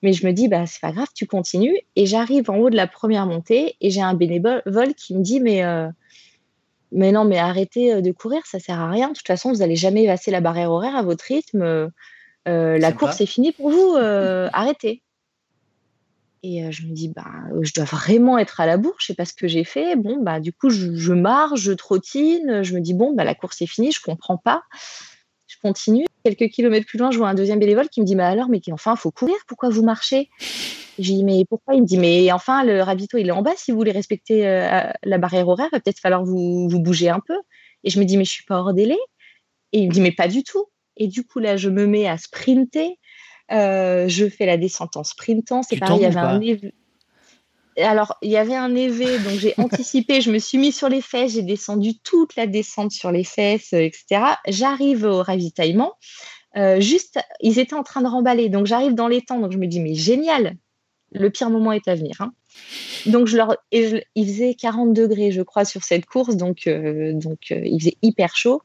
[0.00, 1.76] mais je me dis, bah, c'est pas grave, tu continues.
[1.96, 5.40] Et j'arrive en haut de la première montée et j'ai un bénévole qui me dit,
[5.40, 5.62] mais
[6.92, 9.08] mais non, mais arrêtez euh, de courir, ça sert à rien.
[9.08, 11.62] De toute façon, vous n'allez jamais passer la barrière horaire à votre rythme.
[11.62, 13.94] Euh, la course est finie pour vous.
[13.96, 15.02] Euh, arrêtez.
[16.42, 17.26] Et je me dis, bah,
[17.60, 19.94] je dois vraiment être à la bourre, je sais pas ce que j'ai fait.
[19.94, 23.60] Bon, bah, du coup, je, marche, je trottine, je me dis, bon, bah, la course
[23.60, 24.62] est finie, je comprends pas.
[25.46, 26.06] Je continue.
[26.24, 28.60] Quelques kilomètres plus loin, je vois un deuxième bénévole qui me dit, bah alors, mais
[28.72, 30.28] enfin, faut courir, pourquoi vous marchez?
[30.98, 31.74] J'ai dit, mais pourquoi?
[31.74, 33.52] Il me dit, mais enfin, le ravito, il est en bas.
[33.56, 37.08] Si vous voulez respecter euh, la barrière horaire, il va peut-être falloir vous, vous bouger
[37.08, 37.36] un peu.
[37.84, 38.98] Et je me dis, mais je suis pas hors délai.
[39.72, 40.66] Et il me dit, mais pas du tout.
[40.96, 42.98] Et du coup, là, je me mets à sprinter.
[43.52, 45.62] Euh, je fais la descente en sprintant.
[45.62, 46.40] C'est pareil, il y avait un.
[47.76, 51.00] Alors, il y avait un évé, donc j'ai anticipé, je me suis mis sur les
[51.00, 54.22] fesses, j'ai descendu toute la descente sur les fesses, etc.
[54.48, 55.94] J'arrive au ravitaillement.
[56.56, 59.58] Euh, juste, ils étaient en train de remballer, donc j'arrive dans les temps, donc je
[59.58, 60.56] me dis, mais génial,
[61.12, 62.20] le pire moment est à venir.
[62.20, 62.32] Hein.
[63.06, 67.38] Donc, je leur, il faisait 40 degrés, je crois, sur cette course, donc, euh, donc
[67.52, 68.62] euh, il faisait hyper chaud.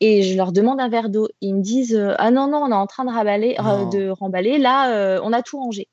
[0.00, 1.28] Et je leur demande un verre d'eau.
[1.40, 4.58] Ils me disent euh, Ah non, non, on est en train de remballer.
[4.58, 5.88] Là, on a tout rangé.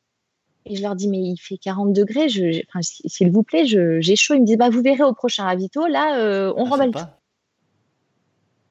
[0.65, 4.35] Et je leur dis Mais il fait 40 degrés, s'il vous plaît, j'ai chaud.
[4.35, 6.99] Ils me disent bah, Vous verrez au prochain ravito, là, on ah, remballe tout.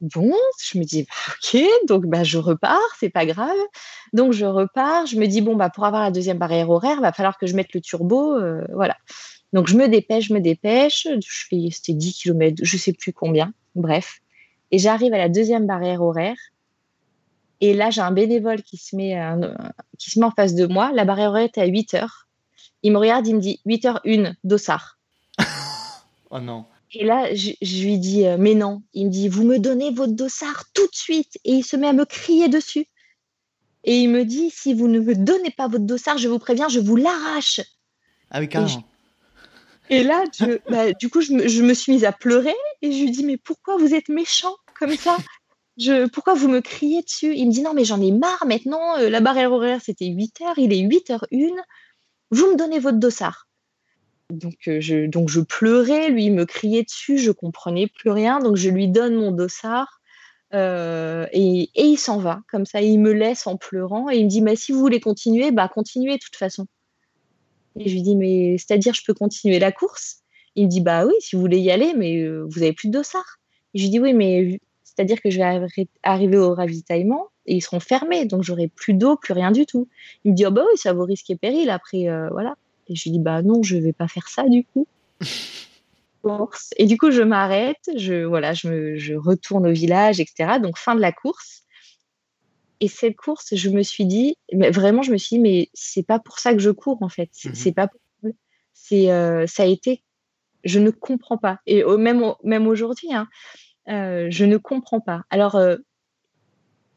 [0.00, 3.56] Bon, je me dis, bah, ok, donc bah, je repars, c'est pas grave.
[4.14, 7.02] Donc je repars, je me dis, bon, bah, pour avoir la deuxième barrière horaire, il
[7.02, 8.34] va falloir que je mette le turbo.
[8.34, 8.96] Euh, voilà.
[9.52, 11.06] Donc je me dépêche, je me dépêche.
[11.06, 14.20] Je fais, c'était 10 km, je sais plus combien, bref.
[14.70, 16.36] Et j'arrive à la deuxième barrière horaire.
[17.60, 19.16] Et là, j'ai un bénévole qui se, met,
[19.98, 20.92] qui se met en face de moi.
[20.94, 22.26] La barrière était à 8 heures.
[22.82, 24.98] Il me regarde, il me dit 8 h 1 dossard.
[26.30, 26.64] oh non.
[26.92, 27.52] Et là, je,
[27.82, 28.82] lui dis, euh, mais non.
[28.94, 31.38] Il me dit, vous me donnez votre dossard tout de suite.
[31.44, 32.86] Et il se met à me crier dessus.
[33.84, 36.68] Et il me dit, si vous ne me donnez pas votre dossard, je vous préviens,
[36.68, 37.60] je vous l'arrache.
[38.30, 38.84] Ah oui, carrément.
[39.88, 40.24] Et là,
[40.68, 43.76] bah, du coup, je me, suis mise à pleurer et je lui dis, mais pourquoi
[43.76, 45.16] vous êtes méchant comme ça?
[46.12, 47.34] Pourquoi vous me criez dessus?
[47.34, 48.98] Il me dit, non, mais j'en ai marre maintenant.
[48.98, 50.58] Euh, la barrière horaire, c'était 8 heures.
[50.58, 51.52] Il est 8h01.
[52.30, 53.48] Vous me donnez votre dossard.
[54.30, 56.10] Donc euh, je, donc, je pleurais.
[56.10, 57.18] Lui, me criait dessus.
[57.18, 58.40] Je comprenais plus rien.
[58.40, 60.00] Donc, je lui donne mon dossard.
[60.52, 64.28] Euh, et, il s'en va comme ça, il me laisse en pleurant et il me
[64.28, 66.66] dit mais si vous voulez continuer, bah continuez de toute façon.
[67.78, 70.22] Et je lui dis, mais c'est-à-dire, je peux continuer la course?
[70.56, 72.94] Il me dit, bah oui, si vous voulez y aller, mais vous avez plus de
[72.94, 73.38] dossard.
[73.74, 74.58] Et je lui dis, oui, mais
[75.00, 79.16] c'est-à-dire que je vais arriver au ravitaillement et ils seront fermés, donc j'aurai plus d'eau,
[79.16, 79.88] plus rien du tout.
[80.24, 82.54] Il me dit, oh bah oui, ça vaut risque et péril après, euh, voilà.
[82.86, 84.86] Et je lui dis, bah non, je vais pas faire ça du coup.
[86.76, 90.58] et du coup, je m'arrête, je, voilà, je, me, je retourne au village, etc.
[90.62, 91.62] Donc, fin de la course.
[92.80, 96.06] Et cette course, je me suis dit, mais vraiment, je me suis dit, mais c'est
[96.06, 97.30] pas pour ça que je cours en fait.
[97.32, 98.38] C'est mmh pas possible.
[98.74, 100.02] C'est, euh, ça a été,
[100.64, 101.58] je ne comprends pas.
[101.66, 103.28] Et même, même aujourd'hui, hein,
[103.88, 105.22] euh, je ne comprends pas.
[105.30, 105.76] Alors, euh,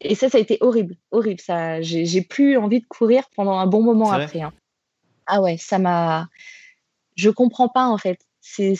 [0.00, 1.40] et ça, ça a été horrible, horrible.
[1.40, 4.42] Ça, j'ai, plus envie de courir pendant un bon moment après.
[4.42, 4.52] Hein.
[5.26, 6.28] Ah ouais, ça m'a.
[7.16, 8.18] Je comprends pas en fait.
[8.40, 8.76] C'est,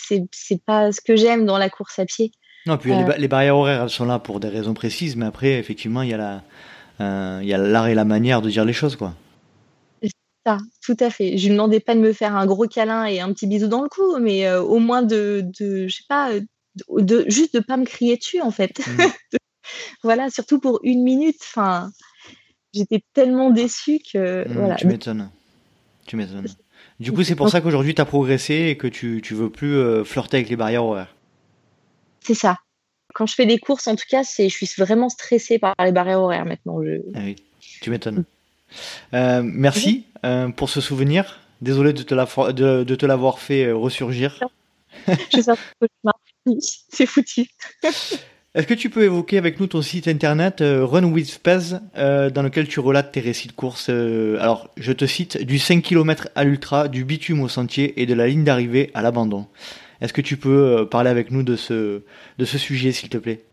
[0.66, 2.32] pas ce que j'aime dans la course à pied.
[2.66, 5.58] Non, puis les, les, barrières horaires, elles sont là pour des raisons précises, mais après,
[5.58, 6.42] effectivement, il y a la
[7.00, 9.14] euh, il y a l'art et la manière de dire les choses, quoi.
[10.46, 11.38] Ça, tout à fait.
[11.38, 13.82] Je lui demandais pas de me faire un gros câlin et un petit bisou dans
[13.82, 16.32] le cou, mais euh, au moins de, de je sais pas,
[16.88, 18.78] de, juste de pas me crier dessus, en fait.
[18.86, 19.02] Mm.
[20.02, 21.40] voilà, surtout pour une minute.
[21.42, 21.90] Enfin,
[22.72, 24.48] j'étais tellement déçue que.
[24.48, 24.74] Mm, voilà.
[24.76, 25.30] Tu m'étonnes.
[26.06, 26.46] Tu m'étonnes.
[27.00, 29.76] Du coup, c'est pour ça qu'aujourd'hui, tu as progressé et que tu, tu veux plus
[29.76, 31.14] euh, flirter avec les barrières horaires.
[32.20, 32.58] C'est ça
[33.14, 35.92] quand je fais des courses, en tout cas, c'est, je suis vraiment stressée par les
[35.92, 36.80] barrières horaires maintenant.
[37.14, 37.36] Ah oui,
[37.80, 38.24] tu m'étonnes.
[39.14, 41.40] Euh, merci euh, pour ce souvenir.
[41.62, 44.40] Désolé de te, de, l'avoir fait euh, ressurgir.
[45.06, 45.52] je sais
[46.88, 47.46] c'est foutu.
[48.54, 52.68] Est-ce que tu peux évoquer avec nous ton site internet Run with Pez, dans lequel
[52.68, 56.86] tu relates tes récits de course Alors, je te cite du 5 km à l'ultra,
[56.86, 59.48] du bitume au sentier et de la ligne d'arrivée à l'abandon.
[60.04, 62.02] Est-ce que tu peux euh, parler avec nous de ce,
[62.38, 63.44] de ce sujet, s'il te plaît?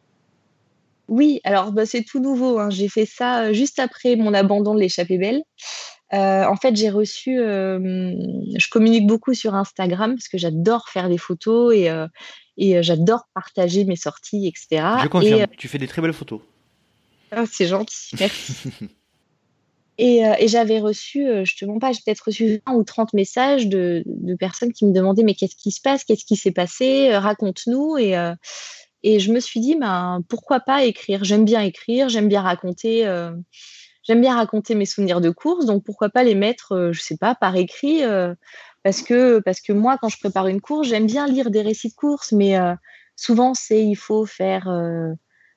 [1.08, 2.60] Oui, alors bah, c'est tout nouveau.
[2.60, 2.70] Hein.
[2.70, 5.44] J'ai fait ça euh, juste après mon abandon de l'échappée belle.
[6.14, 7.38] Euh, en fait, j'ai reçu.
[7.38, 11.90] je communique beaucoup sur Instagram parce que j'adore faire des photos et,
[12.58, 14.84] et j'adore partager mes sorties, etc.
[15.04, 16.42] Je confirme, tu fais des très belles photos.
[17.36, 18.54] Oh, c'est gentil, merci.
[20.00, 23.14] Euh, et, j'avais reçu, euh, je te mens pas, j'ai peut-être reçu 20 ou 30
[23.14, 24.04] messages de,
[24.40, 27.98] personnes qui me demandaient mais qu'est-ce qui se passe, qu'est-ce qui s'est passé, euh, raconte-nous.
[27.98, 28.16] Et,
[29.04, 31.24] et je me suis dit, ben, pourquoi pas écrire?
[31.24, 33.06] J'aime bien écrire, j'aime bien raconter.
[34.04, 37.36] J'aime bien raconter mes souvenirs de course, donc pourquoi pas les mettre, je sais pas,
[37.36, 38.02] par écrit,
[38.84, 41.90] parce que parce que moi, quand je prépare une course, j'aime bien lire des récits
[41.90, 42.58] de course, mais
[43.16, 44.70] souvent c'est il faut faire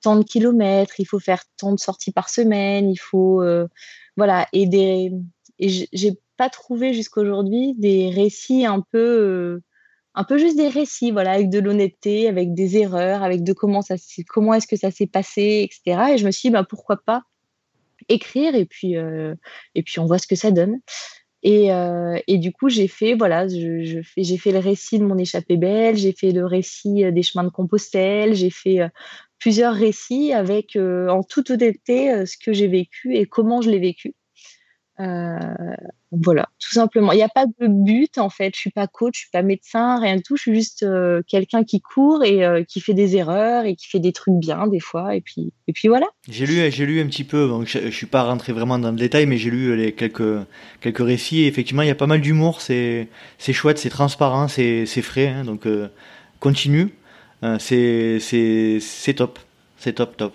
[0.03, 3.43] tant de kilomètres, il faut faire tant de sorties par semaine, il faut
[4.17, 5.13] voilà, et des
[5.59, 9.63] et j'ai pas trouvé jusqu'aujourd'hui des récits un peu euh,
[10.15, 13.83] un peu juste des récits, voilà, avec de l'honnêteté, avec des erreurs, avec de comment
[13.83, 13.97] ça
[14.29, 16.13] comment est-ce que ça s'est passé, etc.
[16.15, 17.23] Et je me suis dit, bah, pourquoi pas
[18.09, 19.35] écrire et puis euh,
[19.75, 20.81] et puis on voit ce que ça donne.
[21.45, 24.03] Et, euh, et du coup, j'ai fait voilà, j'ai
[24.39, 28.35] fait le récit de mon échappée belle, j'ai fait le récit des chemins de Compostelle,
[28.35, 28.81] j'ai fait
[29.45, 33.69] plusieurs récits avec euh, en toute honnêteté euh, ce que j'ai vécu et comment je
[33.69, 34.15] l'ai vécu.
[35.01, 35.39] Euh,
[36.13, 37.13] voilà, tout simplement.
[37.13, 38.53] Il n'y a pas de but en fait.
[38.55, 40.37] Je suis pas coach, je suis pas médecin, rien de tout.
[40.37, 40.87] Je suis juste
[41.27, 44.79] quelqu'un qui court et qui fait des erreurs et qui fait des trucs bien des
[44.79, 45.17] fois.
[45.17, 46.07] Et puis, et puis voilà.
[46.29, 47.49] J'ai lu, j'ai lu un petit peu.
[47.49, 50.47] Donc je, ne suis pas rentré vraiment dans le détail, mais j'ai lu les quelques
[50.81, 51.41] quelques récits.
[51.41, 52.61] Et effectivement, il y a pas mal d'humour.
[52.61, 55.29] C'est c'est chouette, c'est transparent, c'est c'est frais.
[55.29, 55.67] Hein, donc
[56.39, 56.95] continue.
[57.45, 59.39] Euh, c'est top.
[59.77, 60.35] C'est top, top.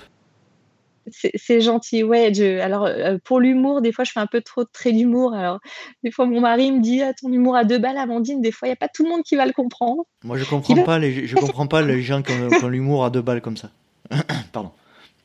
[1.11, 2.61] C'est gentil, ouais.
[2.61, 5.33] alors, euh, pour l'humour, des fois, je fais un peu trop de traits d'humour.
[5.33, 5.59] Alors,
[6.03, 8.41] des fois, mon mari me dit ah, ton humour à deux balles, Amandine.
[8.41, 10.03] Des fois, il n'y a pas tout le monde qui va le comprendre.
[10.23, 12.33] Moi, je comprends pas les, je comprends pas les gens qui
[12.63, 13.71] ont, l'humour à deux balles comme ça.
[14.51, 14.71] Pardon.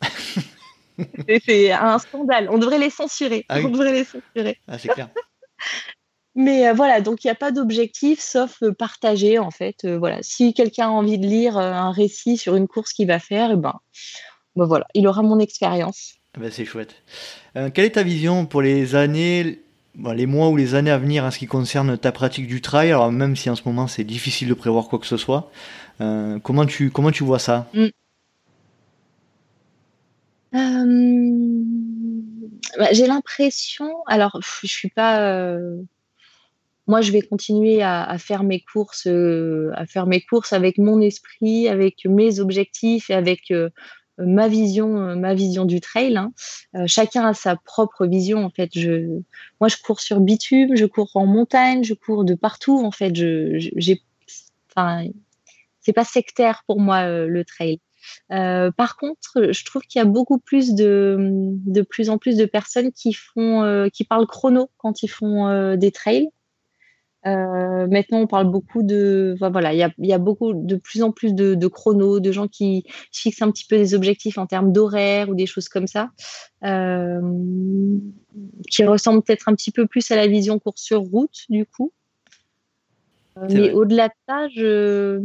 [1.46, 2.48] c'est un scandale.
[2.50, 3.44] On devrait les censurer.
[3.48, 4.58] Ah On devrait les censurer.
[4.68, 5.08] Ah, c'est clair.
[6.34, 9.84] Mais euh, voilà, donc il n'y a pas d'objectif sauf euh, partager en fait.
[9.84, 13.20] Euh, voilà, si quelqu'un a envie de lire un récit sur une course qu'il va
[13.20, 13.74] faire, eh ben,
[14.56, 16.14] ben, voilà, il aura mon expérience.
[16.38, 16.94] Ben, c'est chouette.
[17.54, 19.60] quelle est ta vision pour les années,
[20.14, 22.90] les mois ou les années à venir en ce qui concerne ta pratique du trail?
[22.90, 25.50] Alors même si en ce moment c'est difficile de prévoir quoi que ce soit,
[25.98, 27.68] comment tu comment tu vois ça?
[27.72, 27.86] Mmh.
[32.78, 35.56] bah, J'ai l'impression, alors je suis pas
[36.86, 41.68] moi, je vais continuer à, faire mes courses, à faire mes courses avec mon esprit,
[41.68, 43.52] avec mes objectifs et avec
[44.18, 46.16] ma vision, ma vision du trail.
[46.16, 46.32] Hein.
[46.86, 48.44] chacun a sa propre vision.
[48.44, 49.20] En fait, je,
[49.60, 52.78] moi, je cours sur bitume, je cours en montagne, je cours de partout.
[52.84, 54.02] En fait, je, j'ai,
[54.70, 55.06] enfin,
[55.80, 57.80] c'est pas sectaire pour moi le trail.
[58.32, 62.36] Euh, par contre, je trouve qu'il y a beaucoup plus de, de plus en plus
[62.36, 66.28] de personnes qui font, euh, qui parlent chrono quand ils font euh, des trails.
[67.24, 71.10] Maintenant, on parle beaucoup de, voilà, il y a, y a, beaucoup de plus en
[71.10, 74.72] plus de, de chrono, de gens qui fixent un petit peu des objectifs en termes
[74.72, 76.10] d'horaire ou des choses comme ça,
[78.70, 81.92] qui ressemblent peut-être un petit peu plus à la vision course sur route, du coup.
[83.50, 85.22] mais au-delà de ça, je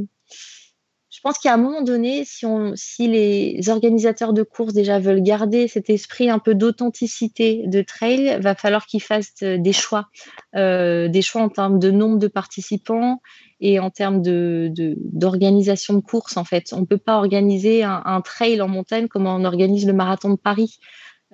[1.20, 5.90] je pense qu'à un moment donné, si, les organisateurs de courses déjà veulent garder cet
[5.90, 10.08] esprit un peu d'authenticité de trail, va falloir qu'ils fassent euh, des choix,
[10.56, 13.22] euh, des choix en termes de nombre de participants
[13.60, 16.38] et en termes d'organisation de, courses.
[16.38, 19.92] En fait, on ne peut pas organiser un, trail en montagne comme on organise le
[19.92, 20.80] marathon de Paris.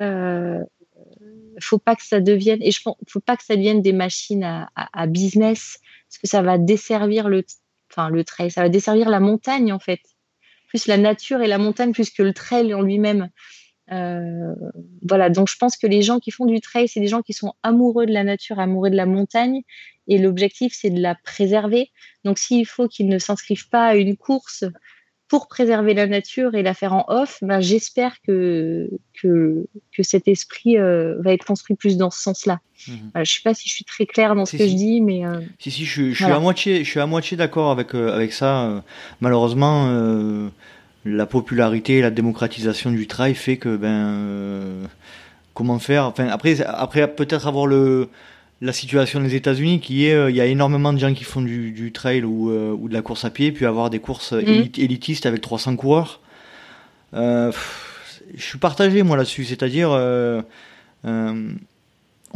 [0.02, 0.64] Euh,
[1.60, 5.06] faut pas que ça devienne et je faut pas que ça devienne des machines à
[5.06, 5.78] business
[6.10, 7.44] parce que ça va desservir le
[7.96, 10.02] enfin le trail, ça va desservir la montagne en fait,
[10.68, 13.30] plus la nature et la montagne plus que le trail en lui-même.
[13.92, 14.56] Euh,
[15.08, 17.34] voilà, donc je pense que les gens qui font du trail, c'est des gens qui
[17.34, 19.62] sont amoureux de la nature, amoureux de la montagne,
[20.08, 21.92] et l'objectif c'est de la préserver.
[22.24, 24.66] Donc s'il faut qu'ils ne s'inscrivent pas à une course
[25.28, 30.28] pour préserver la nature et la faire en off, ben, j'espère que, que, que, cet
[30.28, 32.60] esprit euh, va être construit plus dans ce sens-là.
[32.88, 32.94] Mhm.
[32.94, 35.02] Euh, je ne sais pas si je suis très claire dans ce que je dis,
[35.02, 35.26] mais...
[35.26, 38.34] Euh, si, si, je, je suis à moitié, je suis à moitié d'accord avec, avec
[38.34, 38.84] ça.
[39.20, 40.52] Malheureusement,
[41.06, 44.88] la popularité et la démocratisation du trail fait que, ben,
[45.56, 46.06] comment faire?
[46.06, 48.10] Enfin, Après, après peut-être avoir le
[48.66, 51.42] la situation des États-Unis qui est euh, il y a énormément de gens qui font
[51.42, 54.70] du, trail ou, euh, ou, de la course à pied puis avoir des courses mhm.
[54.78, 56.20] élitistes avec 300 coureurs
[57.14, 57.52] euh,
[58.36, 59.90] je suis partagé moi là-dessus c'est-à-dire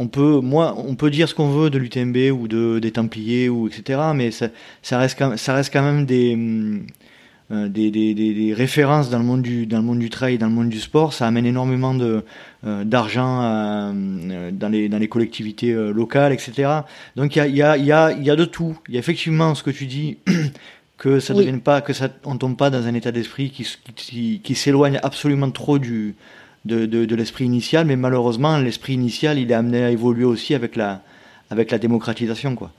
[0.00, 3.48] on peut moi on peut dire ce qu'on veut de l'UTMB ou de des Templiers
[3.48, 4.48] ou etc mais ça,
[4.82, 6.78] ça reste quand, ça reste quand même des euh,
[7.50, 10.52] des, des, des, références dans le monde du dans le monde du trail, dans le
[10.52, 12.24] monde du sport, ça amène énormément de
[12.64, 16.70] euh, d'argent euh, dans les dans les collectivités locales, etc.
[17.16, 18.78] Donc il y a il y a il y a il y a de tout.
[18.88, 20.18] Il y a effectivement ce que tu dis.
[21.00, 23.66] que ça ne devienne pas que ça on tombe pas dans un état d'esprit qui,
[23.96, 26.14] qui, qui s'éloigne absolument trop du
[26.66, 30.54] de, de, de l'esprit initial mais malheureusement l'esprit initial il est amené à évoluer aussi
[30.54, 31.00] avec la
[31.48, 32.70] avec la démocratisation quoi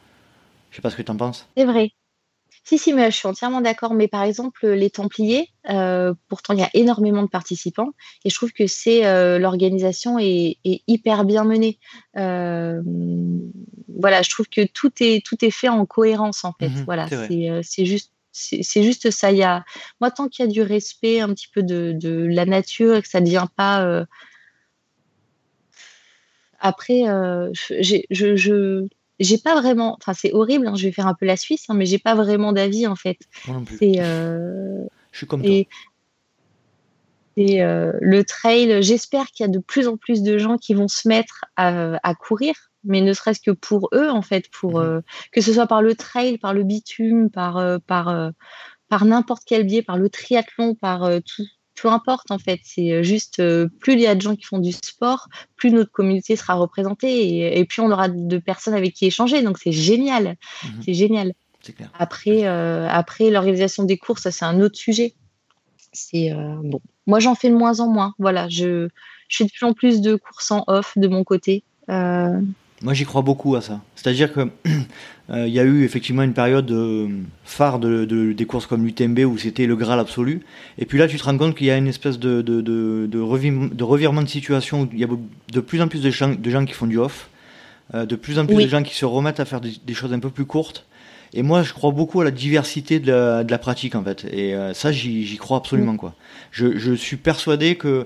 [0.69, 1.89] je sais pas ce que tu en penses c'est vrai
[2.63, 3.93] si, si, mais je suis entièrement d'accord.
[3.93, 7.89] Mais par exemple, les Templiers, euh, pourtant, il y a énormément de participants
[8.23, 11.79] et je trouve que c'est euh, l'organisation est, hyper bien menée.
[12.17, 12.81] Euh,
[13.97, 16.69] voilà, je trouve que tout est, tout est fait en cohérence, en fait.
[16.69, 17.07] Mmh voilà,
[17.63, 18.11] c'est juste.
[18.33, 19.33] C'est juste ça.
[19.33, 19.65] Y a,
[19.99, 23.01] moi, tant qu'il y a du respect un petit peu de, de la nature et
[23.01, 24.05] que ça ne devient pas.
[26.57, 27.03] Après,
[27.51, 28.87] je, je,
[29.21, 31.73] j'ai pas vraiment, enfin c'est horrible, hein, je vais faire un peu la Suisse, hein,
[31.75, 33.17] mais j'ai pas vraiment d'avis en fait.
[33.49, 35.73] Euh, je suis comme et, toi.
[37.37, 40.73] Et euh, le trail, j'espère qu'il y a de plus en plus de gens qui
[40.73, 42.53] vont se mettre à, courir,
[42.83, 44.85] mais ne serait-ce que pour eux en fait, pour mhm.
[44.85, 45.01] euh,
[45.31, 48.31] que ce soit par le trail, par le bitume, par par
[48.89, 51.45] par n'importe quel biais, par le triathlon, par tout,
[51.81, 52.59] peu importe en fait.
[52.63, 55.71] C'est euh, juste euh, plus il y a de gens qui font du sport, plus
[55.71, 59.41] notre communauté sera représentée et, plus on aura de personnes avec qui échanger.
[59.41, 60.81] Donc c'est génial, mhm.
[60.85, 61.33] c'est génial.
[61.97, 65.13] Après, euh, après l'organisation des courses, ça c'est un autre sujet.
[65.93, 66.31] C'est
[66.63, 66.79] bon.
[67.05, 68.13] Moi j'en fais de moins en moins.
[68.17, 68.87] Voilà, je,
[69.27, 71.63] je fais de plus en plus de courses en off de mon côté.
[72.81, 73.79] Moi, j'y crois beaucoup à ça.
[73.95, 74.49] C'est-à-dire que
[75.29, 77.07] euh, il y a eu effectivement une période euh,
[77.43, 80.41] phare de, des courses comme l'UTMB où c'était le Graal absolu.
[80.79, 82.41] Et puis là, tu te rends compte qu'il y a une espèce de,
[83.21, 86.65] revirement de situation où il y a de plus en plus de gens, de gens
[86.65, 87.29] qui font du off,
[87.93, 90.19] euh, de plus en plus de gens qui se remettent à faire des, choses un
[90.19, 90.85] peu plus courtes.
[91.33, 94.25] Et moi, je crois beaucoup à la diversité de la, pratique, en fait.
[94.25, 96.13] Et ça, j'y crois absolument, quoi.
[96.51, 98.05] Je, je suis persuadé que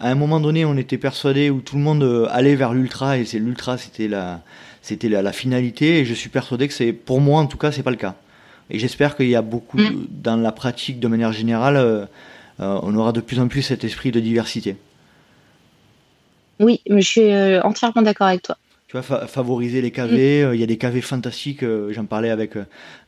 [0.00, 3.18] à un moment donné, on était persuadé où tout le monde euh, allait vers l'ultra
[3.18, 4.40] et c'est l'ultra, c'était la,
[4.80, 6.00] c'était la, finalité.
[6.00, 8.14] Et je suis persuadé que c'est, pour moi en tout cas, c'est pas le cas.
[8.70, 10.06] Et j'espère qu'il y a beaucoup mm.
[10.08, 12.06] dans la pratique de manière générale, euh,
[12.60, 14.76] euh, on aura de plus en plus cet esprit de diversité.
[16.58, 18.56] Oui, je suis entièrement d'accord avec toi.
[18.90, 20.46] Tu vois, favoriser les KV.
[20.46, 20.54] Mm.
[20.54, 21.64] Il y a des KV fantastiques.
[21.90, 22.54] J'en parlais avec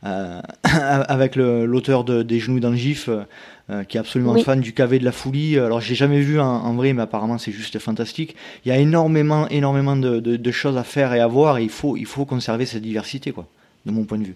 [0.03, 3.09] avec l'auteur de, des genoux dans GIF,
[3.89, 5.59] qui est absolument fan du KV de la folie.
[5.59, 8.35] Alors j'ai jamais vu en, vrai, mais apparemment c'est juste fantastique.
[8.65, 11.57] Il y a énormément, énormément de, de, choses à faire et à voir.
[11.57, 13.45] Et il faut, il faut conserver cette diversité, quoi,
[13.85, 14.35] de mon point de vue.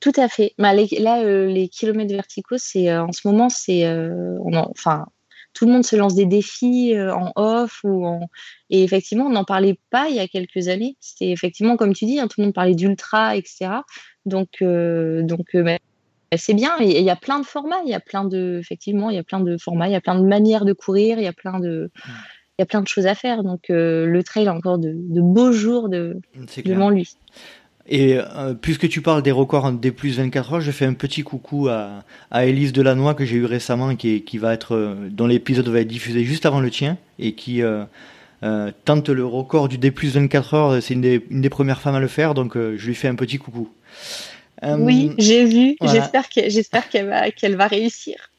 [0.00, 0.54] Tout à fait.
[0.58, 4.38] Bah, là, euh, les kilomètres verticaux, c'est euh, en ce moment, c'est, euh,
[4.70, 5.06] enfin,
[5.54, 8.28] tout le monde se lance des défis en off ou en...
[8.70, 10.96] et effectivement, on n'en parlait pas il y a quelques années.
[11.00, 13.70] C'était effectivement, comme tu dis, hein, tout le monde parlait d'ultra, etc.
[14.24, 15.78] Donc, donc, bah,
[16.36, 16.76] c'est bien.
[16.80, 17.80] Il y a plein de formats.
[17.84, 19.88] Il y a plein de, effectivement, il y a plein de formats.
[19.88, 21.18] Il y a plein de manières de courir.
[21.18, 21.90] Il y a plein de
[22.58, 23.42] il y a plein de choses à faire.
[23.42, 26.20] Donc le trail a encore de, beaux jours de,
[26.64, 27.16] devant lui.
[27.88, 30.94] Et euh, puisque tu parles des records en D plus 24 heures, je fais un
[30.94, 35.08] petit coucou à, à Élise Delannoy que j'ai eu récemment, qui, qui va être, euh,
[35.10, 37.84] dont l'épisode va être diffusé juste avant le tien, et qui euh,
[38.84, 40.82] tente le record du D plus 24 heures.
[40.82, 43.16] C'est une des, une des premières femmes à le faire, donc je lui fais un
[43.16, 43.68] petit coucou.
[44.62, 45.76] oui, j'ai vu.
[45.82, 48.30] J'espère J'espère qu'elle va, qu'elle va réussir.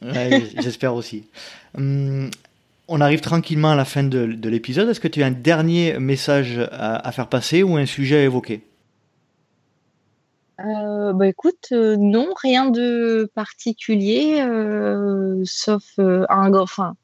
[0.62, 1.26] J'espère aussi.
[1.78, 2.30] Hum,
[2.88, 4.88] on arrive tranquillement à la fin de, de l'épisode.
[4.88, 8.24] Est-ce que tu as un dernier message à, à faire passer ou un sujet à
[8.24, 8.62] évoquer?
[10.60, 16.96] Euh, bah écoute, euh, non, rien de particulier, euh, sauf un enfin,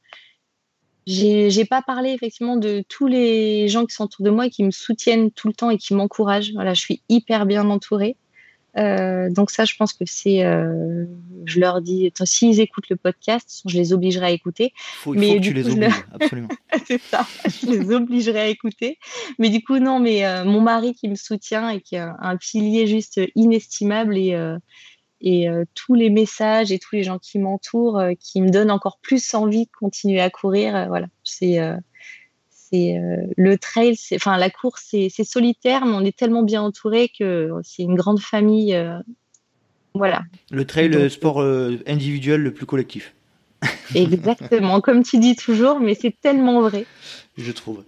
[1.08, 4.64] j'ai pas parlé effectivement de tous les gens qui sont autour de moi et qui
[4.64, 6.54] me soutiennent tout le temps et qui m'encouragent.
[6.54, 8.16] Voilà, je suis hyper bien entourée.
[8.78, 11.06] Euh, donc ça, je pense que c'est, euh,
[11.46, 14.74] je leur dis, s'ils écoutent le podcast, je les obligerai à écouter.
[14.76, 16.50] Faut, mais faut que tu les obliges, absolument.
[16.86, 18.98] c'est ça, je les obligerai à écouter.
[19.40, 22.38] Mais du coup, non, mais euh, mon mari qui me soutient et qui a un
[22.38, 24.38] pilier juste inestimable et
[25.22, 29.34] et tous les messages et tous les gens qui m'entourent, qui me donnent encore plus
[29.34, 30.88] envie de continuer à courir.
[30.88, 31.60] voilà, c'est
[32.70, 37.10] c'est euh, le trail, enfin la course, c'est solitaire, mais on est tellement bien entouré
[37.18, 38.76] que c'est une grande famille.
[38.76, 39.00] Euh,
[39.94, 40.22] voilà.
[40.52, 43.14] Le trail, le sport euh, individuel le plus collectif.
[43.96, 46.86] Exactement, comme tu dis toujours, mais c'est tellement vrai.
[47.38, 47.84] Je trouve.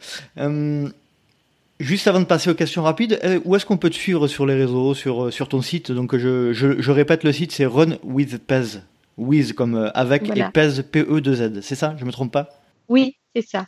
[1.79, 4.53] Juste avant de passer aux questions rapides, où est-ce qu'on peut te suivre sur les
[4.53, 5.91] réseaux, sur, sur ton site?
[5.91, 8.81] Donc je, je, répète le site, c'est Run with Pez.
[9.17, 11.61] With comme avec et Pez P-E-2-Z.
[11.61, 11.95] C'est ça?
[11.99, 12.49] Je me trompe pas?
[12.87, 13.65] Oui, c'est ça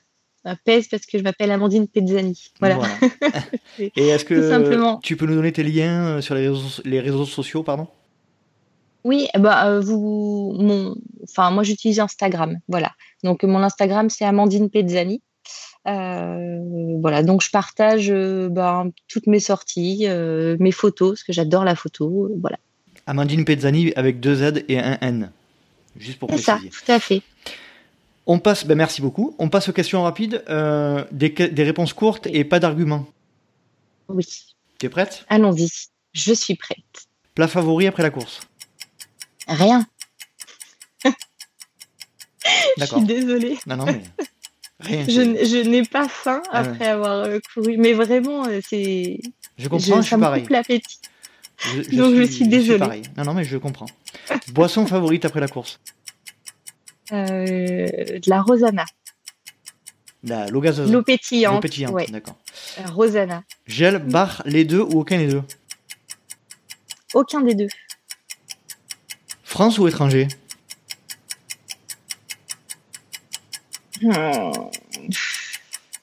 [0.64, 2.52] pèse parce que je m'appelle Amandine Pezzani.
[2.60, 2.80] Voilà.
[3.80, 7.26] Et est-ce que tu peux nous donner tes liens euh, sur les réseaux, les réseaux
[7.26, 7.88] sociaux, pardon?
[9.04, 12.92] Oui, bah euh, vous, mon, enfin moi j'utilise Instagram, voilà.
[13.24, 15.22] Donc mon Instagram c'est Amandine Pezzani.
[15.88, 16.60] Euh,
[17.02, 18.14] voilà, donc je partage
[18.50, 22.58] bah, toutes mes sorties, mes photos, parce que j'adore la photo, voilà.
[23.06, 25.32] Amandine Pezzani avec deux Z et un N,
[25.98, 26.52] juste pour préciser.
[26.62, 27.22] C'est ça, tout à fait.
[28.26, 29.36] On passe, ben merci beaucoup.
[29.38, 33.06] On passe aux questions rapides, euh, des, réponses courtes et pas d'arguments.
[34.08, 34.26] Oui.
[34.80, 35.26] Tu es prête?
[35.30, 35.70] Allons-y.
[36.14, 37.08] Je suis prête.
[37.36, 38.42] Plat favori après la course
[39.48, 39.86] Rien.
[42.78, 43.58] je suis désolée.
[43.66, 44.04] Non, non, mais
[44.80, 45.06] rien.
[45.08, 49.20] je, n'ai pas faim ah après avoir euh, couru, mais vraiment, euh, c'est.
[49.58, 50.46] Je comprends, je, suis pareil.
[50.50, 51.00] l'appétit.
[51.92, 52.80] Donc je suis désolée.
[52.80, 53.04] pareil.
[53.18, 53.88] Non, non, mais je comprends.
[54.54, 55.80] Boisson favorite après la course
[57.12, 58.86] de la Rosana.
[60.24, 60.92] La, l'eau gazeuse.
[60.92, 61.56] L'eau pétillante.
[61.56, 62.38] L'eau pétillante, d'accord.
[62.94, 63.44] Rosana.
[63.68, 65.44] Gel, bar, les deux ou aucun des deux?
[67.14, 67.68] Aucun des deux.
[69.44, 70.28] France ou étranger?
[74.02, 74.52] Hmm.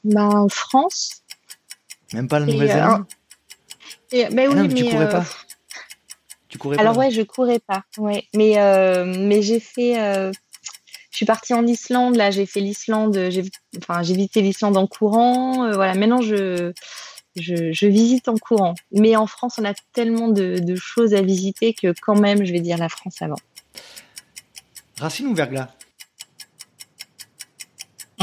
[0.04, 1.22] Ben, France.
[2.12, 3.04] Même pas la Nouvelle-Zélande
[4.12, 5.24] euh, ben oui, ah mais, tu courais pas.
[6.48, 7.84] Tu courais Alors ouais, je courais pas.
[7.96, 10.32] Ouais, mais euh, mais j'ai fait
[11.20, 12.16] suis partie en Islande.
[12.16, 13.28] Là, j'ai fait l'Islande.
[13.28, 13.44] J'ai,
[13.76, 15.66] enfin, j'ai visité l'Islande en courant.
[15.66, 15.94] Euh, voilà.
[15.94, 16.72] Maintenant, je,
[17.36, 18.74] je, visite en courant.
[18.90, 22.60] Mais en France, on a tellement de, choses à visiter que quand même, je vais
[22.60, 23.36] dire la France avant.
[24.98, 25.68] Racine ou verglas?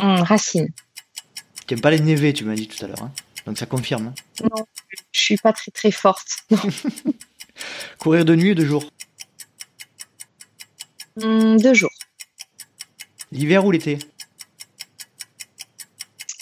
[0.01, 0.69] Hum, Racine.
[1.67, 3.03] Tu n'aimes pas les névés, tu m'as dit tout à l'heure.
[3.03, 3.11] Hein.
[3.45, 4.07] Donc ça confirme.
[4.07, 4.43] Hein.
[4.43, 4.65] non,
[5.11, 6.47] je suis pas très très forte.
[7.99, 8.83] Courir de nuit ou de jour?
[11.21, 11.91] Hum, De jour.
[13.31, 13.99] L'hiver ou l'été?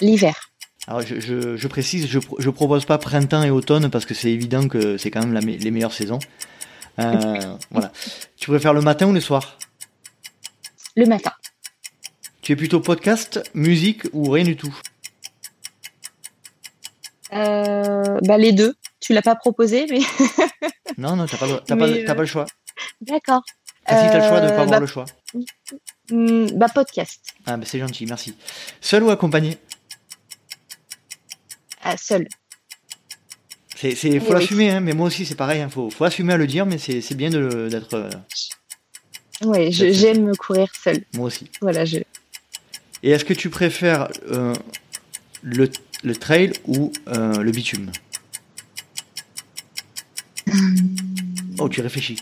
[0.01, 0.51] L'hiver.
[0.87, 4.97] Alors je, précise, je, je propose pas printemps et automne parce que c'est évident que
[4.97, 6.19] c'est quand même les meilleures saisons.
[6.99, 7.91] Euh, voilà.
[8.37, 9.57] Tu préfères le matin ou le soir?
[10.95, 11.31] Le matin.
[12.41, 14.73] Tu es plutôt podcast, musique ou rien du tout?
[17.33, 18.75] Euh, bah les deux.
[18.99, 19.99] Tu l'as pas proposé, mais.
[20.97, 22.45] non, non, t'as pas, pas, pas, le choix.
[23.01, 23.41] D'accord.
[23.87, 25.05] Si t'as le choix de pas avoir bah, le choix.
[26.09, 27.21] Hmm, bah, podcast.
[27.45, 28.35] Ah, bah, c'est gentil, merci.
[28.81, 29.57] Seul ou accompagné?
[31.83, 32.27] Ah, Seul.
[33.75, 36.33] C'est, c'est, faut l'assumer, hein, mais moi aussi c'est pareil, il hein, faut, faut assumer
[36.33, 37.93] à le dire, mais c'est, c'est bien de, d'être.
[37.93, 38.09] Euh,
[39.43, 41.03] oui, j'aime courir seul.
[41.13, 41.49] Moi aussi.
[41.61, 41.97] Voilà, je.
[43.03, 44.55] Et est-ce que tu préfères euh,
[45.43, 45.69] le,
[46.03, 47.91] le, trail ou euh, le bitume?
[51.59, 52.17] Oh, tu réfléchis.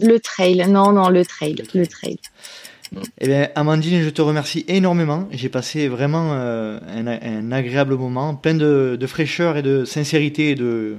[0.00, 2.18] Le trail, non, non, le trail, le trail.
[3.20, 5.28] Eh bien, Amandine, je te remercie énormément.
[5.30, 10.96] J'ai passé vraiment euh, un, agréable moment, plein de, fraîcheur et de sincérité et de,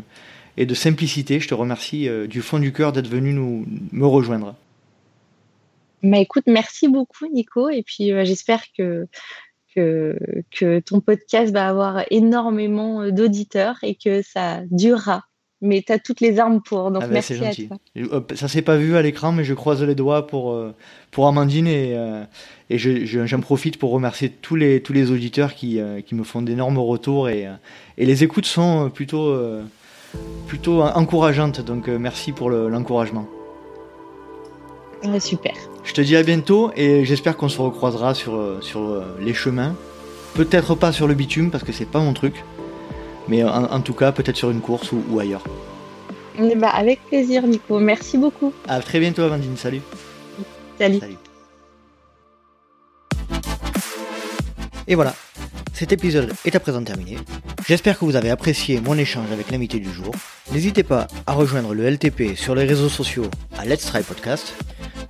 [0.57, 1.39] et de simplicité.
[1.39, 4.55] Je te remercie euh, du fond du cœur d'être venu nous, me rejoindre.
[6.01, 7.69] Bah, écoute, merci beaucoup, Nico.
[7.69, 9.07] Et puis, euh, j'espère que,
[9.75, 10.17] que,
[10.51, 15.23] que ton podcast va avoir énormément d'auditeurs et que ça durera
[15.63, 16.91] mais tu as toutes les armes pour.
[16.91, 18.25] Donc ah ben, merci à toi.
[18.35, 20.75] Ça s'est pas vu à l'écran, mais je croise les doigts pour, euh,
[21.09, 22.23] pour Amandine et, euh,
[22.69, 26.41] et j'en profite pour remercier tous les, tous les auditeurs qui, euh, qui me font
[26.41, 27.47] d'énormes retours et,
[27.97, 29.35] et les écoutes sont plutôt,
[30.47, 31.61] plutôt encourageantes.
[31.61, 33.27] Donc merci pour l'encouragement.
[35.19, 35.53] super.
[35.83, 39.75] Je te dis à bientôt et j'espère qu'on se recroisera sur, sur les chemins.
[40.35, 42.43] Peut-être pas sur le bitume parce que c'est pas mon truc.
[43.27, 45.43] Mais en, tout cas, peut-être sur une course ou, ailleurs.
[46.37, 47.79] Ben, avec plaisir, Nico.
[47.79, 48.53] Merci beaucoup.
[48.67, 49.55] À très bientôt, Amandine.
[49.55, 49.81] Salut.
[50.77, 50.99] Salut.
[54.87, 55.13] Et voilà,
[55.73, 57.17] cet épisode est à présent terminé.
[57.67, 60.13] J'espère que vous avez apprécié mon échange avec l'invité du jour.
[60.51, 64.53] N'hésitez pas à rejoindre le LTP sur les réseaux sociaux à Let's Try Podcast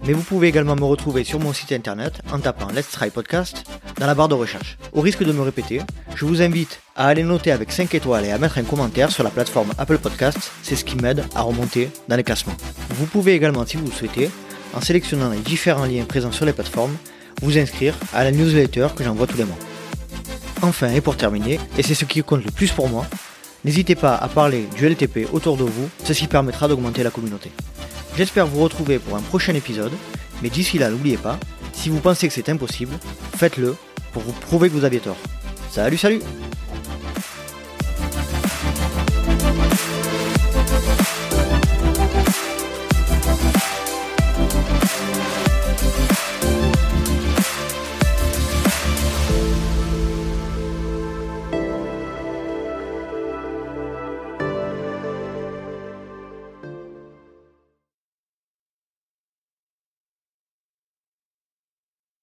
[0.05, 3.63] mais vous pouvez également me retrouver sur mon site internet en tapant Let's Try Podcast
[3.99, 4.77] dans la barre de recherche.
[4.91, 5.81] Au risque de me répéter,
[6.15, 9.23] je vous invite à aller noter avec 5 étoiles et à mettre un commentaire sur
[9.23, 12.55] la plateforme Apple Podcast, c'est ce qui m'aide à remonter dans les classements.
[12.89, 14.29] Vous pouvez également, si vous le souhaitez,
[14.73, 16.95] en sélectionnant les différents liens présents sur les plateformes,
[17.41, 19.57] vous inscrire à la newsletter que j'envoie tous les mois.
[20.63, 23.05] Enfin, et pour terminer, et c'est ce qui compte le plus pour moi,
[23.65, 27.51] n'hésitez pas à parler du LTP autour de vous, ceci permettra d'augmenter la communauté.
[28.15, 29.91] J'espère vous retrouver pour un prochain épisode,
[30.41, 31.37] mais d'ici là, n'oubliez pas,
[31.73, 32.93] si vous pensez que c'est impossible,
[33.35, 33.75] faites-le
[34.13, 35.17] pour vous prouver que vous aviez tort.
[35.69, 36.21] Salut, salut